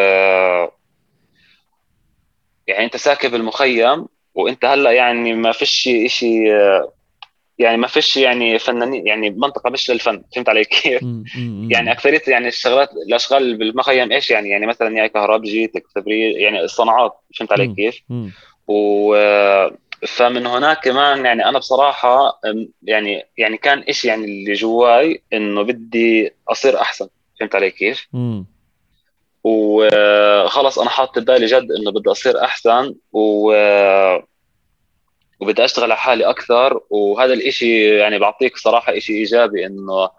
[2.67, 6.93] يعني أنت ساكن بالمخيم وأنت هلأ يعني ما فيش آه،
[7.61, 11.03] يعني ما فيش يعني فنانين يعني منطقة مش للفن فهمت علي كيف؟
[11.69, 17.13] يعني أكثرية يعني الشغلات الأشغال بالمخيم إيش يعني يعني مثلا يا كهربجي تكتبري يعني الصناعات
[17.39, 17.75] فهمت علي.
[17.75, 18.01] كيف؟
[18.69, 19.17] و
[20.07, 22.41] فمن هناك كمان يعني أنا بصراحة
[22.83, 27.09] يعني يعني كان إشي يعني اللي جواي إنه بدي أصير أحسن
[27.41, 28.09] فهمت علي كيف؟
[29.45, 33.53] وخلص أنا حاطط ببالي جد إنه بدي أصير أحسن و
[35.41, 36.81] وبدي أشتغل على حالي أكثر.
[36.91, 40.11] وهذا الإشي يعني بعطيك صراحة إشي إيجابي إنه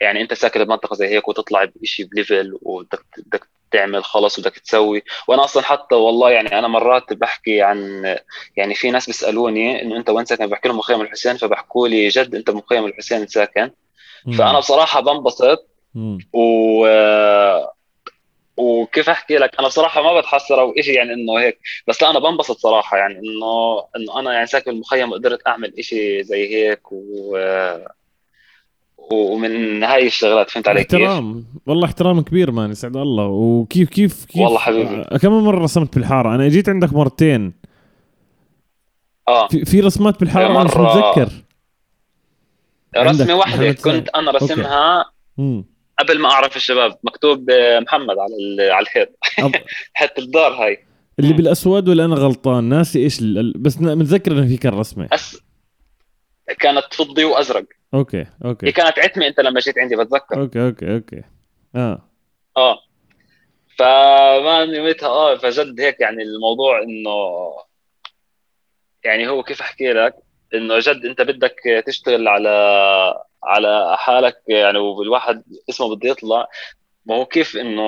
[0.00, 4.58] يعني أنت ساكن بمنطقة زي هيك وتطلع بشيء ب level وبدك بدك تعمل خلص بدك
[4.58, 5.02] تسوي.
[5.28, 8.02] وأنا أصلا حتى والله يعني أنا مرات بحكي عن
[8.56, 12.34] يعني في ناس بيسألوني إنه أنت وين ساكن؟ بحكي لهم مخيم الحسين فبحكوا لي جد
[12.34, 13.70] أنت بمخيم الحسين ساكن.
[14.38, 15.68] فأنا بصراحة بنبسط.
[16.32, 16.86] و
[18.56, 22.18] وكيف أحكي لك؟ أنا بصراحة ما بتحسر أو شيء يعني إنه هيك بس لا أنا
[22.18, 27.36] بنبسط صراحة يعني إنه إنه أنا يعني ساكن بالمخيم وقدرت أعمل شيء زي هيك و
[29.10, 31.44] ومن هاي الشغلات فهمت علي كيف؟ احترام.
[31.66, 33.26] والله احترام كبير مان يسعد الله.
[33.26, 35.02] وكيف كيف كيف؟ والله حبيبي.
[35.12, 37.52] آه، كم مرة رسمت بالحارة؟ أنا جيت عندك مرتين.
[39.28, 39.48] آه.
[39.48, 41.32] في, في رسمات بالحارة أنا مش مرة- متذكر.
[42.96, 43.80] رسمة سعيد.
[43.80, 45.04] كنت أنا رسمها
[45.38, 45.64] مم.
[45.98, 49.08] قبل ما أعرف الشباب مكتوب آه، محمد على على الحيط.
[49.94, 50.78] حتى الدار هاي.
[51.18, 51.36] اللي مم.
[51.36, 55.08] بالأسود ولا أنا غلطان ناسي ال- ال- بس متذكر إنه في كان رسمة.
[55.12, 55.40] أس...
[56.60, 57.64] كانت فضي وأزرق.
[57.94, 60.40] okay هي okay كانت عتمة أنت لما جيت عندي بتذكر.
[60.40, 61.22] okay okay okay.
[61.76, 62.08] آه.
[62.56, 62.78] آه.
[63.78, 67.10] فما يوميتها آه فجد هيك يعني الموضوع إنه
[69.04, 70.14] يعني هو كيف أحكي لك؟
[70.54, 71.54] إنه جد أنت بدك
[71.86, 72.50] تشتغل على
[73.46, 76.46] على حالك يعني والواحد اسمه بده يطلع.
[77.06, 77.82] ما هو كيف إنه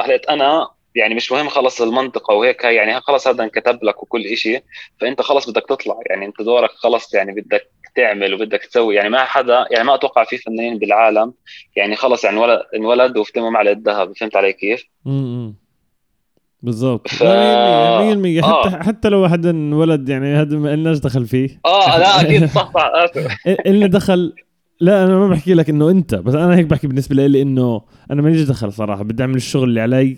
[0.00, 4.60] هلأت أنا يعني مش مهم خلص المنطقة وهيك يعني خلص هذا انكتب لك وكل إشي
[5.00, 5.94] فأنت خلص بدك تطلع.
[6.10, 8.94] يعني أنت دورك خلص يعني بدك تعمل وبدك تسوي.
[8.94, 11.34] يعني ما حدا يعني ما أتوقع في فنانين بالعالم
[11.76, 14.16] يعني خلص يعني انولد انولد وافتموا على الذهب.
[14.16, 15.54] فهمت علي كيف؟ امم
[16.62, 17.08] بالضبط.
[17.08, 18.62] ف- لا 100% 100% آه.
[18.70, 21.60] حتى حتى لو واحد ولد يعني هذا ما لناش دخل فيه.
[21.66, 22.44] آه لا أكيد.
[22.56, 23.46] صح صح.
[23.66, 24.34] إلنا دخل
[24.80, 28.22] لا أنا ما بحكي لك إنه أنت بس أنا هيك بحكي بالنسبة لي إنه أنا
[28.22, 30.16] ماليش دخل صراحة بدي أعمل الشغل اللي علي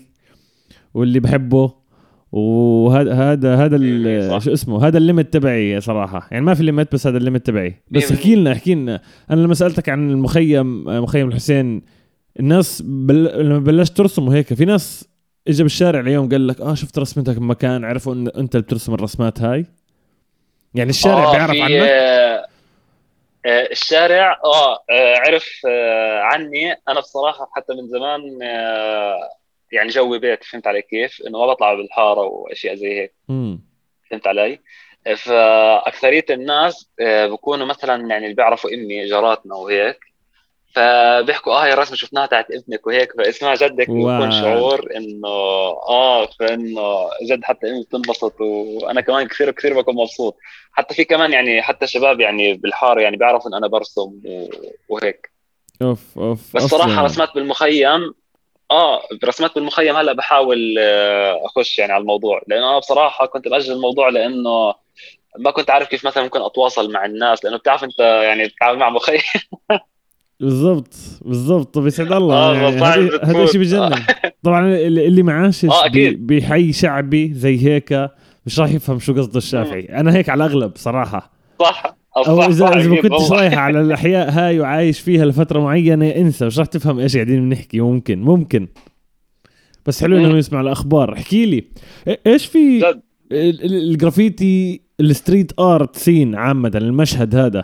[0.93, 1.73] واللي بحبه
[2.31, 4.39] وهذا هذا هذا ال- صح.
[4.45, 6.27] شو اسمه؟ هذا الليمت تبعي صراحة.
[6.31, 7.81] يعني ما في ليمت بس هذا الليمت تبعي.
[7.91, 9.01] بس مية احكي لنا احكي لنا.
[9.31, 11.81] أنا لما سألتك عن المخيم مخيم الحسين
[12.39, 13.45] الناس بل...
[13.45, 15.07] لما بلشت ترسم وهيك في ناس
[15.47, 19.41] اجى بالشارع اليوم قال لك آه شفت رسمتك بمكان عرفوا إن أنت اللي بترسم الرسمات
[19.41, 19.65] هاي؟
[20.73, 22.45] يعني الشارع آه، بيعرف عنك؟ آه،
[23.47, 29.29] الشارع آه آه، عرف آه، عني أنا بصراحه حتى من زمان آه،
[29.71, 33.13] يعني جوي بيت فهمت علي كيف؟ إنه ما بطلع بالحارة وأشياء زي هيك
[34.11, 34.59] فهمت علي؟
[35.17, 40.06] فأكثرية الناس آه، بكونوا مثلا يعني اللي بيعرفوا امي جاراتنا وهيك
[40.77, 43.89] فبيحكوا آه هي الرسمه شفناها تاعت ابنك وهيك فاسمها جدك.
[43.89, 45.27] بيكون شعور إنه
[45.89, 50.37] آه فإنه جد حتى أمي بتنبسط وأنا كمان كثير كثير بكون مبسوط
[50.71, 54.13] حتى في كمان يعني حتى شباب يعني بالحارة يعني بيعرفوا إن أنا برسم
[54.89, 55.31] وهيك
[55.81, 56.63] أوف أوف بس.
[56.63, 58.13] صراحة رسمات بالمخيم
[58.71, 63.73] آه رسمات بالمخيم هلأ بحاول آه، أخش يعني على الموضوع لأنه أنا بصراحة كنت بأجل
[63.73, 64.73] الموضوع لأنه
[65.37, 68.89] ما كنت عارف كيف مثلا ممكن أتواصل مع الناس لأنه بتعرف أنت يعني تتعامل مع
[68.89, 69.21] مخيم
[70.39, 70.93] بالضبط
[71.25, 71.73] بالضبط.
[71.73, 72.35] طب يسعد الله.
[72.35, 73.95] آه، يعني هذا شيء بجنن.
[74.43, 75.91] طبعا اللي معاشش آه،.
[76.17, 78.09] بحي شعبي زي هيك
[78.45, 79.81] مش راح يفهم شو قصده الشافعي.
[79.81, 81.31] أنا هيك على الأغلب صراحة.
[81.59, 81.97] صح.
[82.17, 83.31] أو صح اذا إذا ما كنتش.
[83.31, 86.45] رايح على الأحياء هاي وعايش فيها لفترة معينة انسى.
[86.45, 87.79] مش راح تفهم إيش قاعدين بنحكي.
[87.79, 88.67] ممكن ممكن.
[89.85, 90.37] بس حلو انهم مم.
[90.37, 91.13] يسمعوا الأخبار.
[91.13, 91.63] احكي لي
[92.27, 92.95] إيش في
[93.31, 97.63] ال graffiti ال street art scene عامة المشهد هذا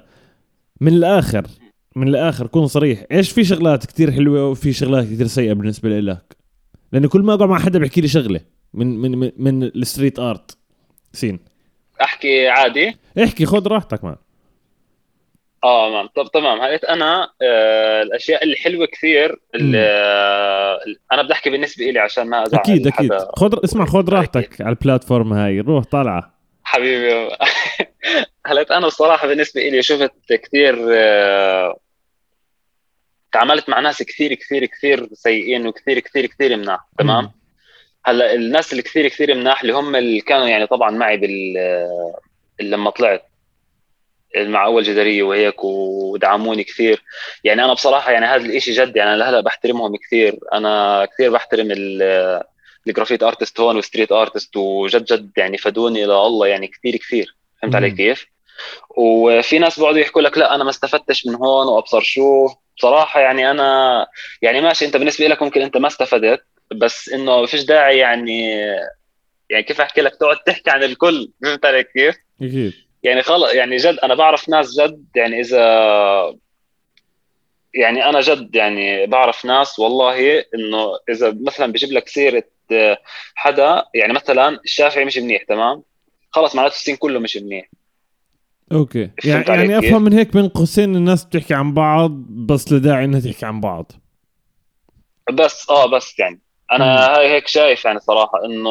[0.81, 1.47] من الآخر؟
[1.95, 3.03] من الآخر كون صريح.
[3.11, 6.37] إيش في شغلات كتير حلوة وفي شغلات كتير سيئة بالنسبة لك
[6.91, 8.39] لأنه كل ما أقعد مع حدا بيحكي لي شغلة
[8.73, 10.57] من من من, من ال street art.
[11.13, 11.39] scene.
[12.01, 14.15] أحكي عادي؟ احكي خذ راحتك man.
[15.63, 16.61] آه تمام طب تمام.
[16.61, 20.79] هلقيت أنا آه الأشياء الحلوة كثير اللي آه
[21.11, 23.13] أنا بدي أحكي بالنسبة لي عشان ما أزعل أكيد أكيد.
[23.13, 25.59] خذ اسمع خذ راحتك على ال platform هاي.
[25.59, 26.33] روح طالعة.
[26.63, 27.29] حبيبي.
[28.45, 30.11] هلقيت أنا الصراحة بالنسبة لي شفت
[30.43, 31.79] كثير آه
[33.33, 37.31] تعاملت مع ناس كثير كثير كثير سيئين وكثير كثير كثير مناح تمام؟
[38.05, 41.53] هلأ الناس اللي كثير كثير مناح اللي هم اللي كانوا يعني طبعا معي بال
[42.61, 43.23] لما طلعت
[44.37, 47.03] مع أول جدارية وهيك ودعموني كثير.
[47.43, 50.39] يعني أنا بصراحة يعني هذا الإشي جد يعني أنا هلا بحترمهم كثير.
[50.53, 51.67] أنا كثير بحترم
[52.87, 57.35] ال graffiti artist هون وستريت آرتست وجد جد يعني فادوني لله يعني كثير كثير.
[57.61, 58.32] فهمت علي كيف؟
[58.97, 62.47] وفي ناس بيقعدوا يحكوا لك لا أنا ما استفدتش من هون وأبصر شو.
[62.77, 64.07] بصراحة يعني أنا
[64.41, 68.49] يعني ماشي أنت بالنسبة لك ممكن أنت ما استفدت بس إنه فيش داعي يعني
[69.49, 71.31] يعني كيف أحكي لك تقعد تحكي عن الكل.
[71.43, 72.73] فهمت علي كيف؟ أكيد.
[73.03, 75.63] يعني خلص يعني جد أنا بعرف ناس جد يعني إذا
[77.73, 82.43] يعني أنا جد يعني بعرف ناس والله إنه إذا مثلا بجيب لك سيرة
[83.35, 85.83] حدا يعني مثلا الشافعي مش منيح تمام؟
[86.31, 87.69] خلص معناته ال scene كله مش منيح.
[88.73, 89.09] okay.
[89.25, 93.45] يعني يعني أفهم من هيك بين قوسين الناس بتحكي عن بعض بس لداعي إنها تحكي
[93.45, 93.91] عن بعض.
[95.33, 96.41] بس آه بس يعني.
[96.71, 98.69] أنا هاي هيك شايف يعني صراحة إنه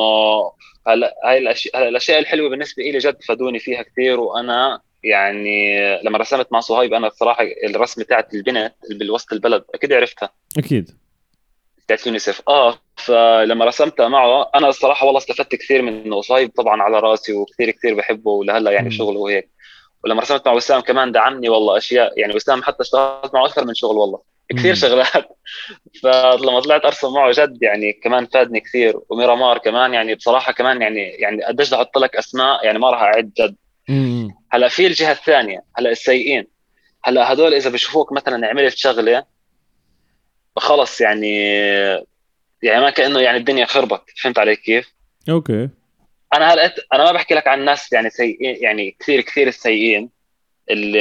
[0.87, 6.53] هلا هاي الاشياء الأشياء الحلوة بالنسبة لي جد فادوني فيها كثير وأنا يعني لما رسمت
[6.53, 10.31] مع صهيب أنا الصراحه الرسمه تاعت البنت اللي بالوسط البلد أكيد عرفتها.
[10.59, 10.91] أكيد.
[11.88, 16.21] تاعت يونيسف آه فلما رسمتها معه أنا الصراحه والله استفدت كثير منه.
[16.21, 19.52] صهيب طبعا على رأسي وكثير كثير بحبه ولهلأ يعني شغله وهيك
[20.05, 23.75] ولما رسمت مع وسام كمان دعمني والله أشياء يعني وسام حتى اشتغلت معه أكثر من
[23.75, 25.29] شغل والله كثير شغلات.
[26.03, 31.01] فلما طلعت أرسم معه جد يعني كمان فادني كثير وميرامار كمان يعني بصراحة كمان يعني
[31.01, 33.57] يعني قديش أحط لك أسماء يعني ما راح أعد جد.
[34.53, 36.47] هلأ في الجهة الثانية هلأ السيئين.
[37.05, 39.25] هلأ هدول إذا بشوفوك مثلا عملت شغلة
[40.57, 41.55] خلص يعني
[42.62, 44.03] يعني ما كأنه يعني الدنيا خربت.
[44.23, 44.93] فهمت علي كيف؟
[45.29, 45.69] أوكي.
[46.35, 50.11] أنا هلا أنا ما بحكي لك عن ناس يعني سيئين يعني كثير كثير السيئين
[50.71, 50.99] اللي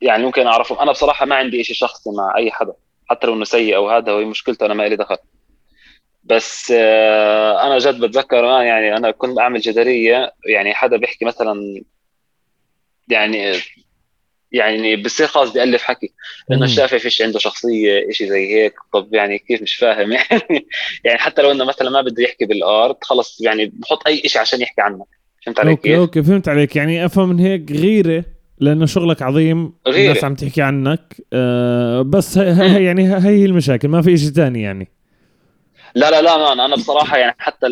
[0.00, 0.78] يعني ممكن أعرفهم.
[0.78, 2.72] أنا بصراحة ما عندي شيء شخصي مع أي حدا
[3.10, 5.16] حتى لو إنه سيء أو هذا هو مشكلته أنا ما لي دخل.
[6.24, 11.82] بس آه، أنا جد بتذكر يعني أنا كنت اعمل جدارية يعني حدا بيحكي مثلا
[13.08, 13.52] يعني
[14.52, 16.12] يعني بصير خلاص بيألف حكي.
[16.52, 18.74] إنه الشافعي فيش عنده شخصية شيء زي هيك.
[18.92, 20.66] طب يعني كيف مش فاهم؟ يعني
[21.04, 24.40] يعني حتى لو إنه مثلا ما بده يحكي بال art خلص يعني بحط أي شيء
[24.40, 25.06] عشان يحكي عنك
[25.46, 26.76] فهمت علي كيف؟ okay okay فهمت عليك.
[26.76, 28.24] يعني أفهم من هيك غيرة
[28.58, 30.10] لأنه شغلك عظيم غيرة.
[30.10, 31.16] الناس عم تحكي عنك.
[31.32, 34.99] آه بس هي, هي يعني هي المشاكل ما في شيء ثاني يعني.
[35.94, 37.66] لا لا لا ما أنا بصراحة يعني حتى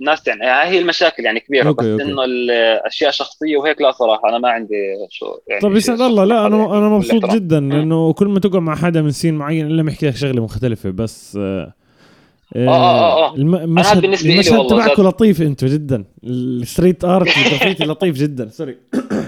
[0.00, 2.12] الناس يعني هي المشاكل يعني كبيرة okay بس okay.
[2.12, 4.74] إنه الأشياء شخصيه وهيك لا صراحة أنا ما عندي
[5.10, 6.24] شو يعني طيب يسعد الله.
[6.24, 9.66] لا أنا يعني أنا مبسوط جدا لأنه كل ما تقعد مع حدا من scene معين
[9.66, 11.72] إلا محكي لك شغلة مختلفة بس آه
[12.56, 16.04] آه آه آه المشهد المشهد تبعكم لطيف أنتم جدا.
[16.24, 18.48] ال street art ال graffiti لطيف جدا.
[18.48, 18.76] sorry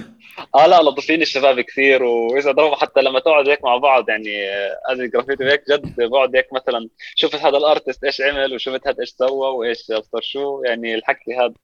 [0.55, 4.47] آه لا لطيفين الشباب كثير وإذا ضربوا حتى لما تقعد هيك مع بعض يعني
[4.91, 9.01] هذا الجرافيتي هيك جد بقعد هيك مثلا شفت هذا ال artist إيش عمل وشفت هذا
[9.01, 11.55] إيش سوى وإيش صار شو يعني الحكي هذا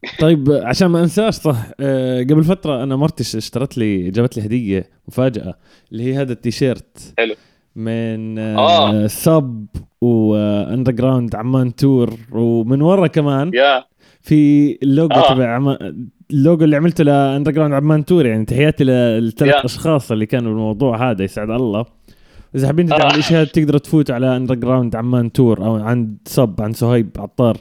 [0.20, 4.90] طيب عشان ما أنساش صح أه قبل فترة أنا مرتي اشترت لي جابت لي هدية
[5.08, 5.54] مفاجأة
[5.92, 7.34] اللي هي هذا التيشيرت حلو.
[7.76, 9.06] من آه.
[9.06, 9.66] صب
[10.00, 13.84] و Underground Amman Tour ومن ورا كمان يا.
[14.30, 15.34] في اللوجو آه.
[15.34, 15.76] تبع
[16.30, 19.64] اللوجو اللي عملته ل Underground Amman Tour يعني تحياتي للثلاث yeah.
[19.64, 21.84] أشخاص اللي كانوا بالموضوع هذا يسعد الله
[22.54, 23.16] إذا حابين تدعموا آه.
[23.16, 27.56] الشيء هذا تقدروا تفوتوا على Underground Amman Tour أو عند صب عند صهيب عطار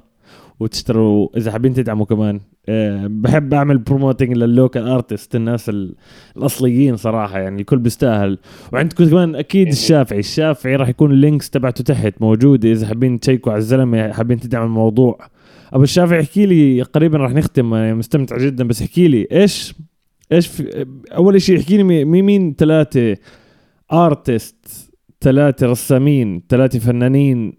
[0.60, 5.72] وتشتروا إذا حابين تدعموا كمان أه بحب أعمل promoting لل local artists الناس
[6.38, 8.38] الأصليين صراحة يعني الكل بيستاهل
[8.74, 13.52] وعندكم كمان أكيد الشافعي الشافعي راح يكون ال links تبعته تحت موجودة إذا حابين تشيكوا
[13.52, 15.30] على الزلمة حابين تدعموا الموضوع
[15.74, 19.74] أبو الشافعي احكي لي قريبا راح نختم مستمتع جدا بس احكي لي إيش
[20.32, 23.18] إيش في أول شيء احكي لي مين مين ثلاثة
[23.92, 24.92] artist
[25.22, 27.54] ثلاثة رسامين ثلاثة فنانين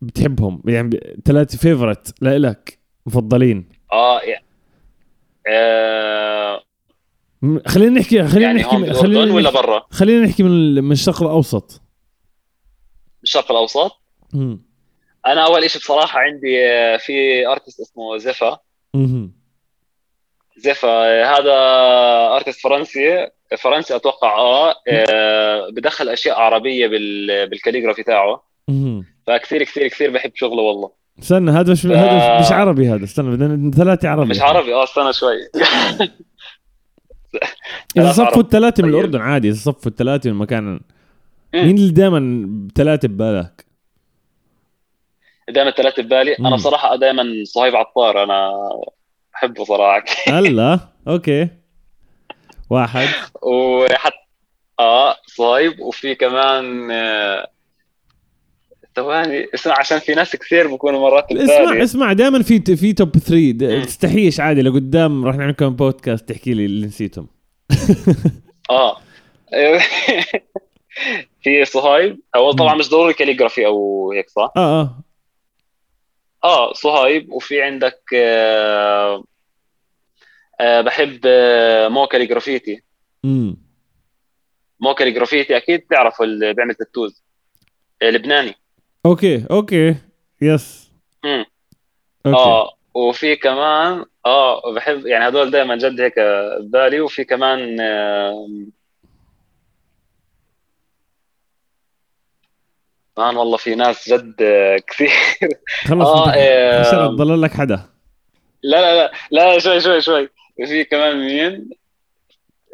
[0.00, 3.68] بتحبهم؟ يعني ثلاثة favorite لإلك مفضلين.
[3.92, 4.44] آه يعني
[5.48, 6.62] آه
[7.66, 11.82] خلينا نحكي خلينا يعني نحكي خلينا نحكي ولا برا؟ خلينا نحكي من من الشرق الأوسط.
[13.22, 13.90] الشرق الأوسط؟
[14.34, 14.65] امم
[15.26, 18.58] أنا أول شيء بصراحة عندي آه، في artist اسمه زفا
[20.56, 21.54] زفا هذا
[22.36, 23.28] artist فرنسي.
[23.58, 26.86] فرنسي أتوقع آه, آه بدخل أشياء عربية
[27.46, 28.42] بال calligraphy تاعه.
[29.26, 30.90] فكثير كثير كثير بحب شغله والله.
[31.22, 31.86] استنى هذا مش ف...
[31.86, 34.30] هذا مش عربي هذا استنى بدنا ثلاثة عربي.
[34.30, 35.36] مش عربي آه استنى شوي.
[37.96, 38.12] إذا.
[38.12, 38.98] صفوا الثلاثة من طيب.
[38.98, 40.80] الأردن عادي إذا صفوا الثلاثة من مكان.
[41.54, 43.65] مين اللي دائما ثلاثة ببالك؟
[45.50, 46.34] دائما ثلاثة ببالي.
[46.38, 48.52] أنا بصراحه دائما صهيب عطار أنا
[49.32, 50.04] بحبه صراحة.
[50.38, 50.78] هلا
[51.08, 51.48] okay.
[52.70, 53.08] واحد.
[53.42, 54.16] وحتى
[54.80, 55.80] آه صهيب.
[55.80, 57.46] وفي كمان آه،
[58.96, 63.18] ثواني اسمع عشان في ناس كثير بكونوا مرات اسمع ببالي اسمع دائما في في top
[63.18, 63.82] 3 مم.
[63.84, 67.26] تستحيش عادي لقدام راح نعمل كم بودكاست تحكي لي اللي نسيتهم.
[68.70, 68.96] آه.
[71.42, 72.20] في صهيب.
[72.36, 72.74] هو طبعا.
[72.74, 75.00] مش ضروري calligraphy أو هيك صح؟ آه آه.
[76.46, 79.24] آه صهيب وفي عندك آه
[80.60, 82.82] آه بحب آه مو calligraffiti
[83.24, 83.56] امم
[84.80, 87.24] مو calligraffiti أكيد بتعرفوا اللي بيعمل tattoos
[88.02, 88.54] آه لبناني.
[89.06, 89.96] okay okay.
[90.42, 90.90] yes
[91.24, 91.44] امم
[92.26, 96.14] آه وفي كمان آه بحب يعني هدول دائما جد هيك
[96.60, 98.48] ببالي وفي كمان آه
[103.16, 104.34] كمان والله في ناس جد
[104.86, 105.10] كثير.
[105.84, 107.80] خلص آه آه، ضل لك حدا.
[108.62, 110.28] لا لا لا لا شوي شوي شوي.
[110.66, 111.70] في كمان مين؟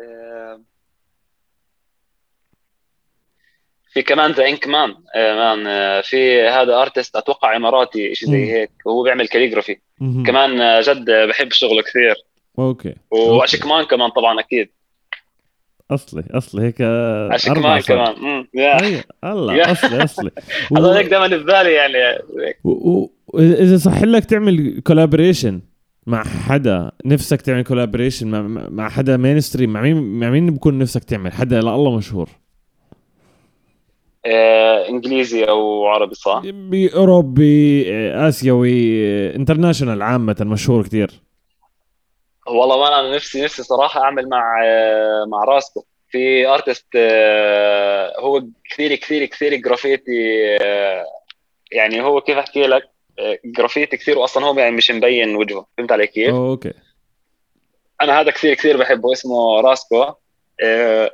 [0.00, 0.60] آه،
[3.92, 4.94] في كمان The Inkman.
[5.16, 8.28] man آه، في هذا artist أتوقع إماراتي شيء.
[8.28, 8.70] زي هيك.
[8.84, 9.78] وهو بيعمل calligraphy.
[10.26, 12.14] كمان جد بحب شغله كثير.
[12.58, 12.94] okay.
[13.10, 14.70] واشكمان كمان طبعا أكيد.
[15.90, 16.82] أصلي أصلي هيك
[17.82, 18.14] صار.
[18.14, 18.82] كمان يا.
[18.82, 19.72] أي الله.
[19.72, 20.30] أصلي أصلي
[20.76, 21.94] هذول هيك دائما ببالي يعني
[22.46, 22.58] هيك.
[22.64, 22.70] و-
[23.00, 25.60] و- اذا صح لك تعمل collaboration
[26.06, 30.78] مع حدا نفسك تعمل collaboration مع, مع- مع حدا mainstream مع مين مع مين بكون
[30.78, 32.28] نفسك تعمل حدا لا الله مشهور
[34.26, 36.42] آه، إنجليزي أو عربي صح؟
[36.94, 39.00] أوروبي آسيوي
[39.36, 41.10] international عامة مشهور كثير
[42.46, 45.84] والله ما أنا نفسي نفسي صراحة أعمل مع آه، مع راسكو.
[46.08, 51.04] في artist آه، هو كثير كثير كثير جرافيتي آه،
[51.72, 52.82] يعني هو كيف أحكي لك
[53.18, 55.66] آه، جرافيتي كثير واصلا هو يعني مش مبين وجهه.
[55.78, 56.72] فهمت علي كيف؟ okay.
[58.00, 60.04] أنا هذا كثير كثير بحبه اسمه راسكو.
[60.60, 61.10] آه،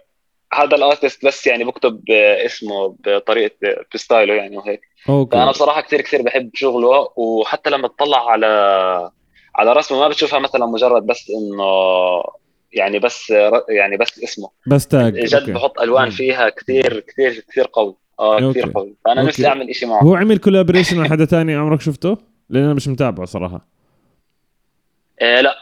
[0.53, 3.55] هذا ال artist بس يعني بكتب آه، اسمه بطريقة
[3.95, 4.81] ب style ه يعني وهيك.
[5.07, 9.11] فأنا okay بصراحه كثير كثير بحب شغله وحتى لما تطلع على
[9.59, 11.65] على رسمه ما بتشوفها مثلا مجرد بس إنه
[12.73, 13.31] يعني بس
[13.69, 14.49] يعني بس اسمه.
[14.67, 15.53] بس tag جد okay.
[15.53, 16.11] بحط ألوان.
[16.11, 17.95] فيها كثير كثير كثير قوي.
[18.21, 18.73] آه كثير.
[18.75, 18.95] قوي.
[19.05, 19.29] فأنا okay.
[19.29, 20.03] نفسي أعمل شيء معه.
[20.03, 22.17] هو عمل collaboration مع حدا تاني عمرك شفته؟
[22.51, 23.67] لأن أنا مش متابعه صراحة.
[25.21, 25.55] آه لا.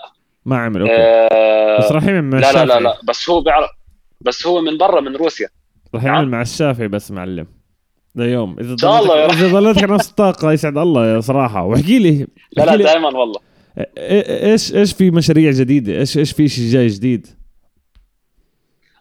[0.44, 0.92] ما عمل okay.
[0.96, 2.80] آه بس راح يعمل مع لا لا لا.
[2.80, 2.98] لا.
[3.08, 3.70] بس هو بيعرف.
[4.20, 5.48] بس هو من برا من روسيا.
[5.94, 6.30] راح يعمل نعم.
[6.30, 7.46] مع الشافعي بس معلم.
[8.14, 11.64] ليوم إذا ضلتك إذا ضلتك نفس الطاقة يسعد الله يا صراحة.
[11.64, 12.26] واحكي لي
[12.56, 13.40] لا لا دائما والله.
[13.40, 13.55] إيه-
[13.98, 17.26] إيش إيش في مشاريع جديدة؟ إيش إيش في شيء جاي جديد؟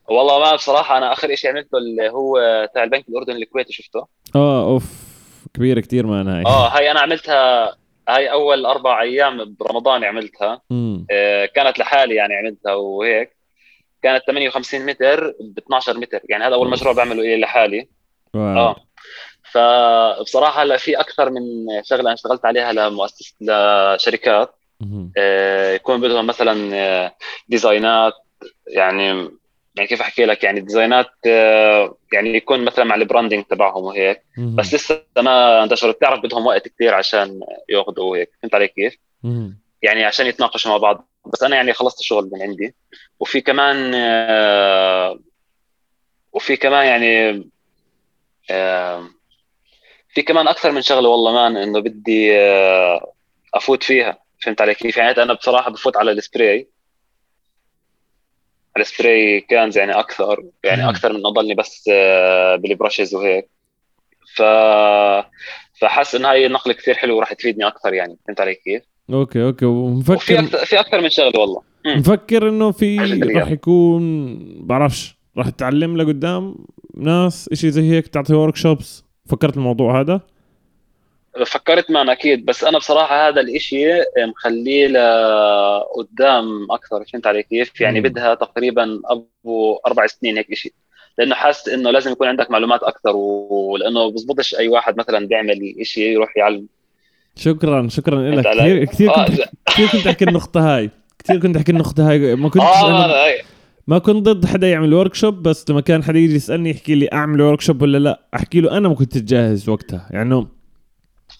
[0.10, 2.40] والله ما بصراحة أنا آخر شيء عملته اللي هو
[2.74, 4.08] تاع البنك الأردني الكويتي شفته.
[4.36, 4.84] آه أوف
[5.54, 7.76] كبيرة كثير ما هاي آه هاي أنا عملتها
[8.10, 10.62] هاي أول أربع أيام برمضان عملتها.
[11.12, 13.36] آه، كانت لحالي يعني عملتها وهيك.
[14.04, 16.20] كانت 58 متر ب 12 متر.
[16.30, 17.90] يعني هذا أول مشروع بعمله إلي لحالي.
[18.34, 18.58] واو.
[18.58, 18.76] آه.
[19.52, 21.42] فبصراحة هلا في أكثر من
[21.84, 24.56] شغلة أنا اشتغلت عليها لمؤسس لشركات.
[25.76, 27.16] يكون بدهم مثلا آه،
[27.48, 28.14] design ات
[28.68, 29.30] يعني
[29.76, 33.84] يعني كيف أحكي لك؟ يعني design ات آه، يعني يكون مثلا مع ال branding تبعهم
[33.84, 34.22] وهيك.
[34.38, 35.94] بس لسه ما انتشروا.
[35.94, 38.98] بتعرف بدهم وقت كثير عشان ياخذوا هيك فهمت علي كيف؟
[39.82, 41.10] يعني عشان يتناقشوا مع بعض.
[41.34, 42.76] بس أنا يعني خلصت الشغل من عندي.
[43.20, 45.20] وفي كمان آه،
[46.34, 47.44] وفي كمان يعني
[48.52, 49.10] آه،
[50.10, 53.14] في كمان أكثر من شغلة والله man إنه بدي آه،
[53.54, 54.25] أفوت فيها.
[54.46, 56.68] فهمت علي كيف؟ يعني أنا بصراحة بفوت على ال spray.
[58.78, 60.90] ال spray كان يعني أكثر يعني.
[60.90, 63.50] أكثر من أضلني بس آه، بال brushes وهيك.
[64.36, 64.42] ف
[65.82, 68.18] فحس إن هاي النقلة كثير حلوة وراح تفيدني أكثر يعني.
[68.28, 69.66] فهمت علي كيف؟ okay okay.
[69.66, 71.62] ومفكر أكثر في أكثر من شغلة والله.
[71.86, 72.00] مم.
[72.00, 72.98] مفكر إنه في.
[73.36, 75.16] راح يكون بعرفش.
[75.38, 76.56] راح تتعلم لقدام
[76.96, 80.22] ناس إشي زي هيك تعطي ورك شوبس فكرت الموضوع هذا؟
[81.46, 83.86] فكرت معنا أكيد بس أنا بصراحة هذا الإشي
[84.18, 88.02] مخليه لقدام أكثر فهمت علي كيف؟ يعني.
[88.02, 90.74] بدها تقريبا أبو أربع سنين هيك شيء
[91.18, 96.04] لأنه حاسس إنه لازم يكون عندك معلومات أكثر ولأنه بزبطش أي واحد مثلا بيعمل شيء
[96.04, 96.68] يروح يعلم
[97.36, 101.72] شكرا شكرا لك؟ كثير كثير آه، كنت كثير كنت احكي النقطة هاي كثير كنت احكي
[101.72, 103.42] النقطة هاي ما كنت آه أنا هي
[103.88, 107.42] ما كنت ضد حدا يعمل workshop بس لما كان حدا يجي يسألني يحكي لي أعمل
[107.42, 110.48] workshop ولا لا أحكي له أنا ما كنت جاهز وقتها يعني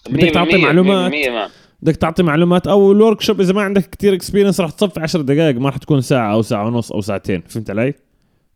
[0.08, 1.48] بدك تعطي معلومات؟ 100% man
[1.82, 5.56] بدك تعطي معلومات؟ أو ال workshop إذا ما عندك كتير experience راح تصفي 10 دقائق
[5.56, 7.94] ما راح تكون ساعة أو ساعة ونص أو ساعتين فهمت علي؟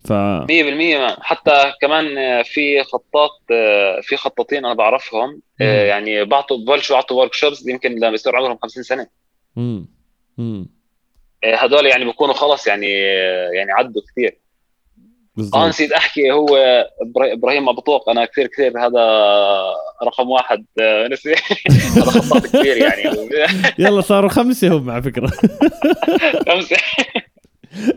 [0.05, 1.17] ف 100% ما.
[1.21, 5.89] حتى كمان آه، في خطاط آه، في خطاطين أنا بعرفهم آه، مم.
[5.89, 9.07] يعني بعطوا ببلشوا يعطوا workshops يمكن لما يصير عمرهم 50 سنة.
[9.59, 9.89] امم
[10.39, 10.69] امم
[11.45, 12.91] هدول يعني بيكونوا خلص يعني
[13.57, 14.39] يعني عدوا كثير
[15.41, 15.65] بالضبط.
[15.69, 16.49] نسيت أحكي هو
[17.17, 19.01] إبراهيم ابطوق أنا كثير كثير هذا
[20.03, 21.35] رقم واحد آه، نسي
[21.97, 23.03] هذا خطاط كثير يعني.
[23.79, 25.31] يلا صاروا خمسة هم على فكرة.
[26.49, 26.77] خمسة.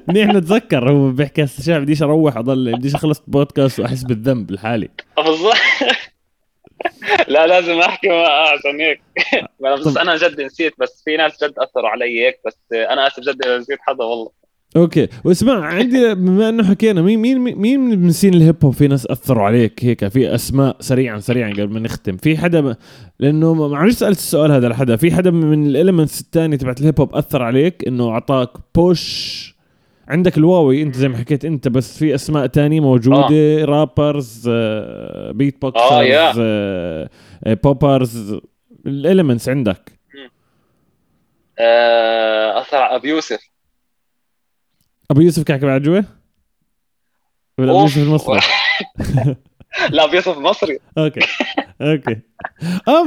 [0.08, 4.90] منيح نتذكر هو بيحكي هسه شايف بديش أروح أضل بديش أخلص بودكاست وأحس بالذنب لحالي
[5.18, 5.54] بالضبط.
[7.28, 9.02] لا لازم أحكي معه عشان هيك
[9.60, 13.48] بس أنا جد نسيت بس في ناس جد أثروا علي هيك بس أنا آسف جد
[13.48, 14.43] نسيت حدا والله.
[14.76, 15.08] okay.
[15.24, 19.08] واسمع عندي بما إنه حكينا مين مين مين من scene ال hip hop في ناس
[19.08, 22.18] أثروا عليك هيك؟ في أسماء سريعا سريعا قبل ما نختم.
[22.18, 22.76] في حدا ب...
[23.20, 24.96] لأنه ما معلش سألت السؤال هذا لحدا.
[24.96, 29.54] في حدا من ال elements الثانية تبعت ال hip hop أثر عليك؟ إنه أعطاك push
[30.08, 33.28] عندك الواوي أنت زي ما حكيت أنت بس في أسماء تانية موجودة.
[33.32, 33.66] آه.
[33.66, 36.34] rappers آه، beatboxers آه،.
[36.40, 37.10] آه،
[37.44, 38.40] آه، بوبرز
[38.86, 39.92] الاليمنتس عندك.
[41.60, 43.54] آه، أثر أبي يوسف.
[45.14, 46.06] أبو يوسف كعكب عجوه
[47.60, 47.82] ولا أبو.
[47.82, 48.40] يوسف المصري؟
[49.92, 51.20] لا ابي يوسف مصري أوكي.
[51.82, 52.20] أوكي.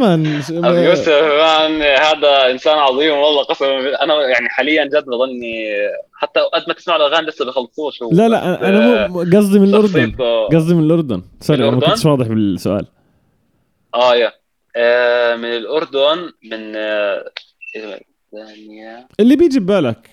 [0.01, 5.67] مان ش- ابي يوسف مان هذا إنسان عظيم والله قسما أنا يعني حاليا جد بظني
[6.15, 10.17] حتى قد ما تسمع الأغاني لسه بخلصوش لا لا أنا مو قصدي من الأردن.
[10.53, 11.23] قصدي من الأردن.
[11.41, 12.87] sorry أنا ما؟ كنتش واضح بالسؤال.
[13.95, 14.33] آه يا.
[14.77, 17.25] آه، من الأردن من آه،
[17.77, 20.11] إيه اللي بيجي ببالك.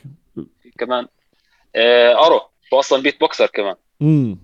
[0.77, 1.03] كمان.
[1.03, 1.22] آه،
[1.75, 2.41] أرو.
[2.73, 3.75] هو أصلا beatboxer كمان.
[4.01, 4.39] امم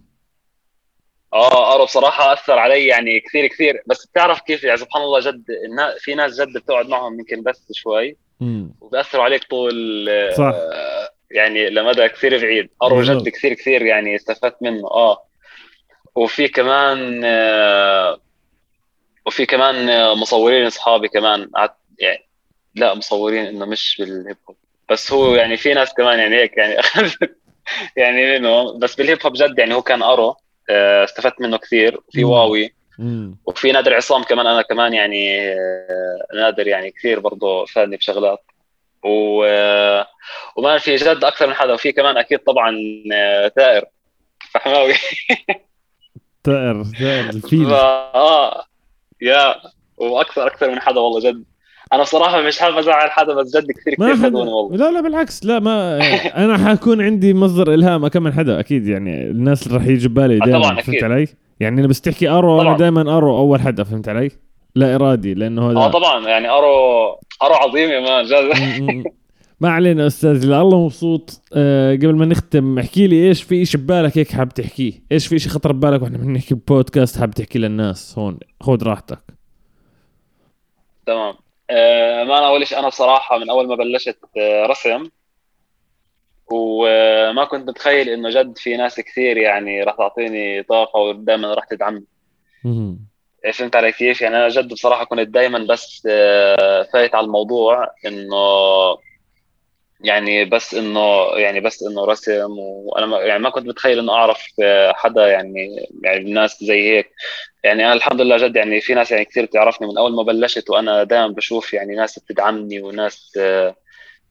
[1.34, 3.84] آه أرو بصراحة أثر علي يعني كثير كثير.
[3.88, 5.44] بس بتعرف كيف يعني سبحان الله جد
[6.00, 8.18] في ناس جد بتقعد معهم يمكن بس شوي.
[8.42, 10.56] امم وبيأثروا عليك طول آه، صح.
[11.32, 12.70] يعني لمدى كثير بعيد.
[12.84, 13.02] أرو.
[13.02, 14.88] جد كثير كثير يعني استفدت منه.
[14.88, 15.24] آه.
[16.16, 18.20] وفي كمان آه،
[19.26, 21.50] وفي كمان آه، مصورين أصحابي كمان.
[22.00, 22.26] يعني
[22.76, 24.58] لا مصورين إنه مش بال hip hop
[24.92, 26.76] بس هو يعني في ناس كمان يعني هيك يعني
[27.98, 30.36] يعني منه بس بال hip hop جد يعني هو كان ارو
[30.70, 32.24] آه، استفدت منه كثير في.
[32.24, 32.74] واوي.
[33.46, 38.44] وفي نادر عصام كمان أنا كمان يعني آه، نادر يعني كثير برضه فادني بشغلات.
[39.04, 40.08] و آه،
[40.56, 42.76] وما في جد أكثر من حدا وفي كمان أكيد طبعا
[43.56, 43.86] ثائر
[44.52, 44.94] فحماوي
[46.46, 47.74] ثائر ثائر الفيل.
[47.74, 48.66] آه
[49.22, 49.56] يا
[49.98, 51.44] وأكثر أكثر من حدا والله جد.
[51.94, 55.46] أنا بصراحه مش حابب أزعل حدا بس جد كثير كثير فادوني والله لا لا بالعكس
[55.46, 55.98] لا ما
[56.46, 60.36] أنا حكون عندي مصدر إلهام كم من حدا أكيد يعني الناس اللي راح يجي ببالي
[60.36, 61.04] آه، دائما طبعاً، فهمت.
[61.04, 61.28] علي؟
[61.60, 62.78] يعني أنا بس تحكي أرو أنا.
[62.78, 64.32] دائما أرو أول حدا فهمت علي؟
[64.76, 66.68] لا إرادي لأنه هذا آه طبعا يعني ارو
[67.44, 69.04] أرو عظيم يا مان جد
[69.62, 74.18] ما علينا أستاذ الله مبسوط أه قبل ما نختم احكي لي إيش في شيء ببالك
[74.18, 78.38] هيك حاب تحكيه إيش في شيء خطر ببالك وإحنا بنحكي بودكاست حاب تحكي للناس هون
[78.62, 79.20] خذ راحتك
[81.06, 81.34] تمام
[82.24, 85.10] ما أنا اول شيء أنا بصراحة من أول ما بلشت آه، رسم
[86.52, 92.06] وما كنت متخيل إنه جد في ناس كثير يعني راح تعطيني طاقة ودائما راح تدعمني.
[93.54, 98.38] فهمت علي كيف؟ يعني أنا جد بصراحة كنت دائما بس آه، فايت على الموضوع إنه
[100.04, 104.48] يعني بس إنه يعني بس إنه رسم وأنا ما يعني ما كنت متخيل إنه أعرف
[104.94, 107.12] حدا يعني يعني ناس زي هيك.
[107.64, 110.70] يعني أنا الحمد لله جد يعني في ناس يعني كثير بتعرفني من أول ما بلشت
[110.70, 113.40] وأنا دائما بشوف يعني ناس بتدعمني وناس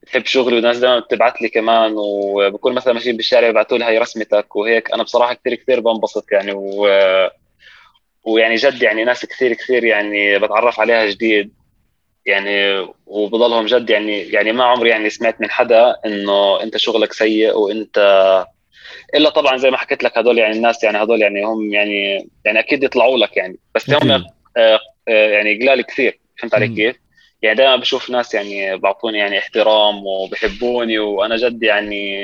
[0.02, 1.94] بتحب شغلي وناس دائما بتبعت لي كمان.
[1.96, 4.92] وبكون مثلا ماشيين بالشارع يبعثوا لي هي رسمتك وهيك.
[4.92, 6.52] أنا بصراحة كثير كثير بنبسط يعني.
[6.54, 6.88] و
[8.24, 11.52] ويعني جد يعني ناس كثير كثير يعني بتعرف عليها جديد.
[12.29, 17.57] يعني وبضلهم جد يعني يعني ما عمري يعني سمعت من حدا إنه أنت شغلك سيء
[17.57, 17.99] وأنت
[19.14, 22.59] إلا طبعا زي ما حكيت لك هدول يعني الناس يعني هدول يعني هم يعني يعني
[22.59, 24.11] أكيد يطلعوا لك يعني بس هم.
[24.11, 26.68] آه، آه، يعني قلال كثير فهمت علي.
[26.68, 26.97] كيف؟
[27.43, 32.16] يعني دائما بشوف ناس يعني بعطوني يعني احترام وبحبوني وأنا جد يعني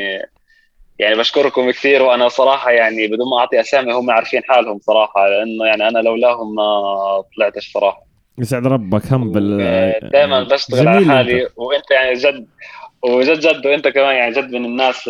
[0.99, 5.67] يعني بشكركم كثير وأنا صراحة يعني بدون ما أعطي أسامي هم عارفين حالهم صراحة لأنه
[5.67, 9.59] يعني أنا لولاهم ما طلعتش صراحة يسعد ربك humble
[10.13, 11.43] دائما بشتغل على حالي.
[11.43, 11.51] أنت.
[11.57, 12.47] وأنت يعني جد
[13.03, 15.09] وجد جد وأنت كمان يعني جد من الناس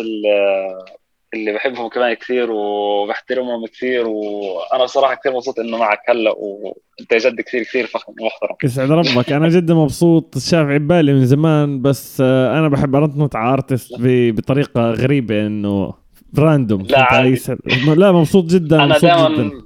[1.33, 4.07] اللي, بحبهم كمان كثير وبحترمهم كثير.
[4.07, 8.55] وأنا بصراحة كثير مبسوط إنه معك هلأ وأنت جد كثير كثير فخم محترم.
[8.63, 9.31] يسعد ربك.
[9.31, 10.37] أنا جدا مبسوط.
[10.37, 15.93] شاف عبالي من زمان بس أنا بحب على artist بطريقة غريبة إنه
[16.39, 17.35] random لا،.
[17.95, 19.64] لا مبسوط جدا أنا دائما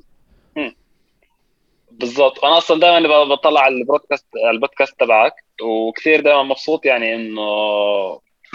[2.00, 2.46] بالضبط.
[2.46, 7.42] أنا أصلا دائما بطلع على البودكاست البودكاست تبعك وكثير دائما مبسوط يعني إنه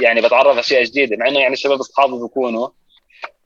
[0.03, 2.68] يعني بتعرف أشياء جديدة مع إنه يعني الشباب أصحابي بيكونوا.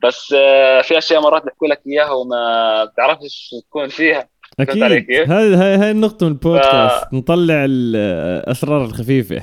[0.03, 4.29] بس آه، في أشياء مرات بيحكوا لك إياها وما بتعرفش تكون فيها.
[4.59, 4.83] أكيد.
[4.83, 7.13] هاي هاي هاي النقطة من البودكاست ف...
[7.13, 9.41] نطلع الاسرار الخفيفة.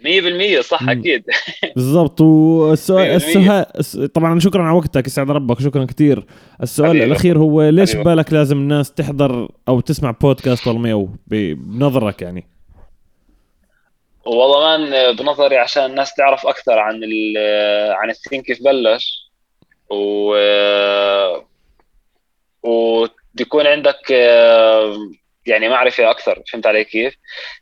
[0.00, 1.24] 100% صح أكيد.
[1.76, 2.20] بالضبط.
[2.20, 6.26] والسؤال السؤال طبعا شكرا على وقتك يسعد ربك شكرا كثير
[6.62, 7.04] السؤال حبيبي.
[7.04, 8.04] الأخير هو ليش حبيبي.
[8.04, 12.46] بالك لازم الناس تحضر أو تسمع بودكاست والميو بنظرك يعني.
[14.26, 17.00] والله man بنظري عشان الناس تعرف أكثر عن
[17.90, 19.30] عن ال scene كيف بلش.
[19.90, 20.34] و
[22.62, 24.12] ويكون عندك
[25.46, 27.14] يعني معرفه أكثر فهمت علي كيف؟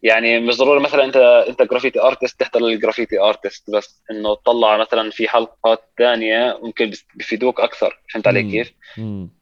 [0.03, 1.16] يعني مش ضروري مثلا أنت
[1.49, 6.93] أنت graffiti artist تحضر لل graffiti artist بس إنه تطلع مثلا في حلقات ثانية ممكن
[7.14, 8.72] بيفيدوك أكثر فهمت علي كيف؟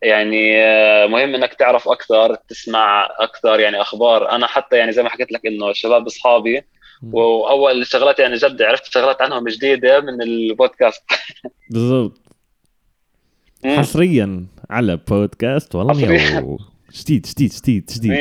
[0.03, 4.30] يعني آه، مهم إنك تعرف أكثر تسمع أكثر يعني أخبار.
[4.30, 6.62] أنا حتى يعني زي ما حكيت لك إنه الشباب أصحابي
[7.12, 11.05] وأول شغلات يعني جد عرفت شغلات عنهم جديدة من البودكاست.
[11.70, 12.20] بالضبط.
[13.64, 16.59] حصريا على بودكاست والله
[17.03, 18.12] جديد جديد جديد جديد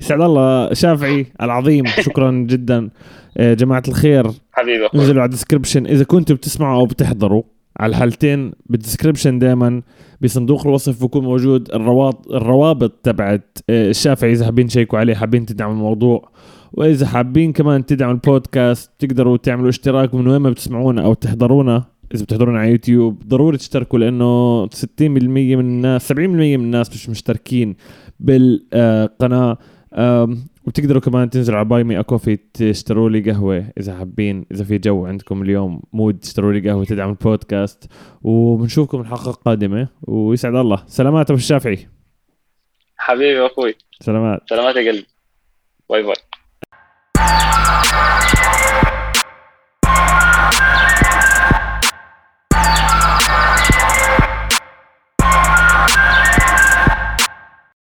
[0.00, 2.90] يسعد الله شافعي العظيم شكرا جدا.
[3.38, 4.88] آه، جماعة الخير حبيبي.
[4.94, 7.42] انزلوا على الديسكربشن إذا كنتوا بتسمعوا أو بتحضروا
[7.80, 9.82] على الحالتين بال description دائما
[10.22, 11.70] بصندوق الوصف بكون موجود.
[11.74, 16.28] الروابط الروابط تبعت آه، الشافعي إذا حابين تشيكوا عليه حابين تدعموا الموضوع.
[16.72, 21.84] وإذا حابين كمان تدعموا البودكاست تقدروا تعملوا اشتراك من وين ما بتسمعونا أو تحضرونا.
[22.14, 27.76] إذا بتحضرونا على يوتيوب ضروري تشتركوا لأنه 60% من الناس 70% من الناس مش مشتركين.
[28.20, 29.58] بالقناة.
[30.66, 35.06] وبتقدروا كمان تنزلوا على Buy Me Coffee تشتروا لي قهوة إذا حابين إذا في جو
[35.06, 37.92] عندكم اليوم mood تشتروا لي قهوة تدعم البودكاست.
[38.22, 39.88] وبنشوفكم الحلقة القادمة.
[40.02, 40.82] ويسعد الله.
[40.86, 41.88] سلامات أبو الشافعي.
[42.96, 43.74] حبيبي أخوي.
[44.00, 44.40] سلامات.
[44.48, 45.06] سلامات يا قلبي.
[45.90, 46.14] باي باي.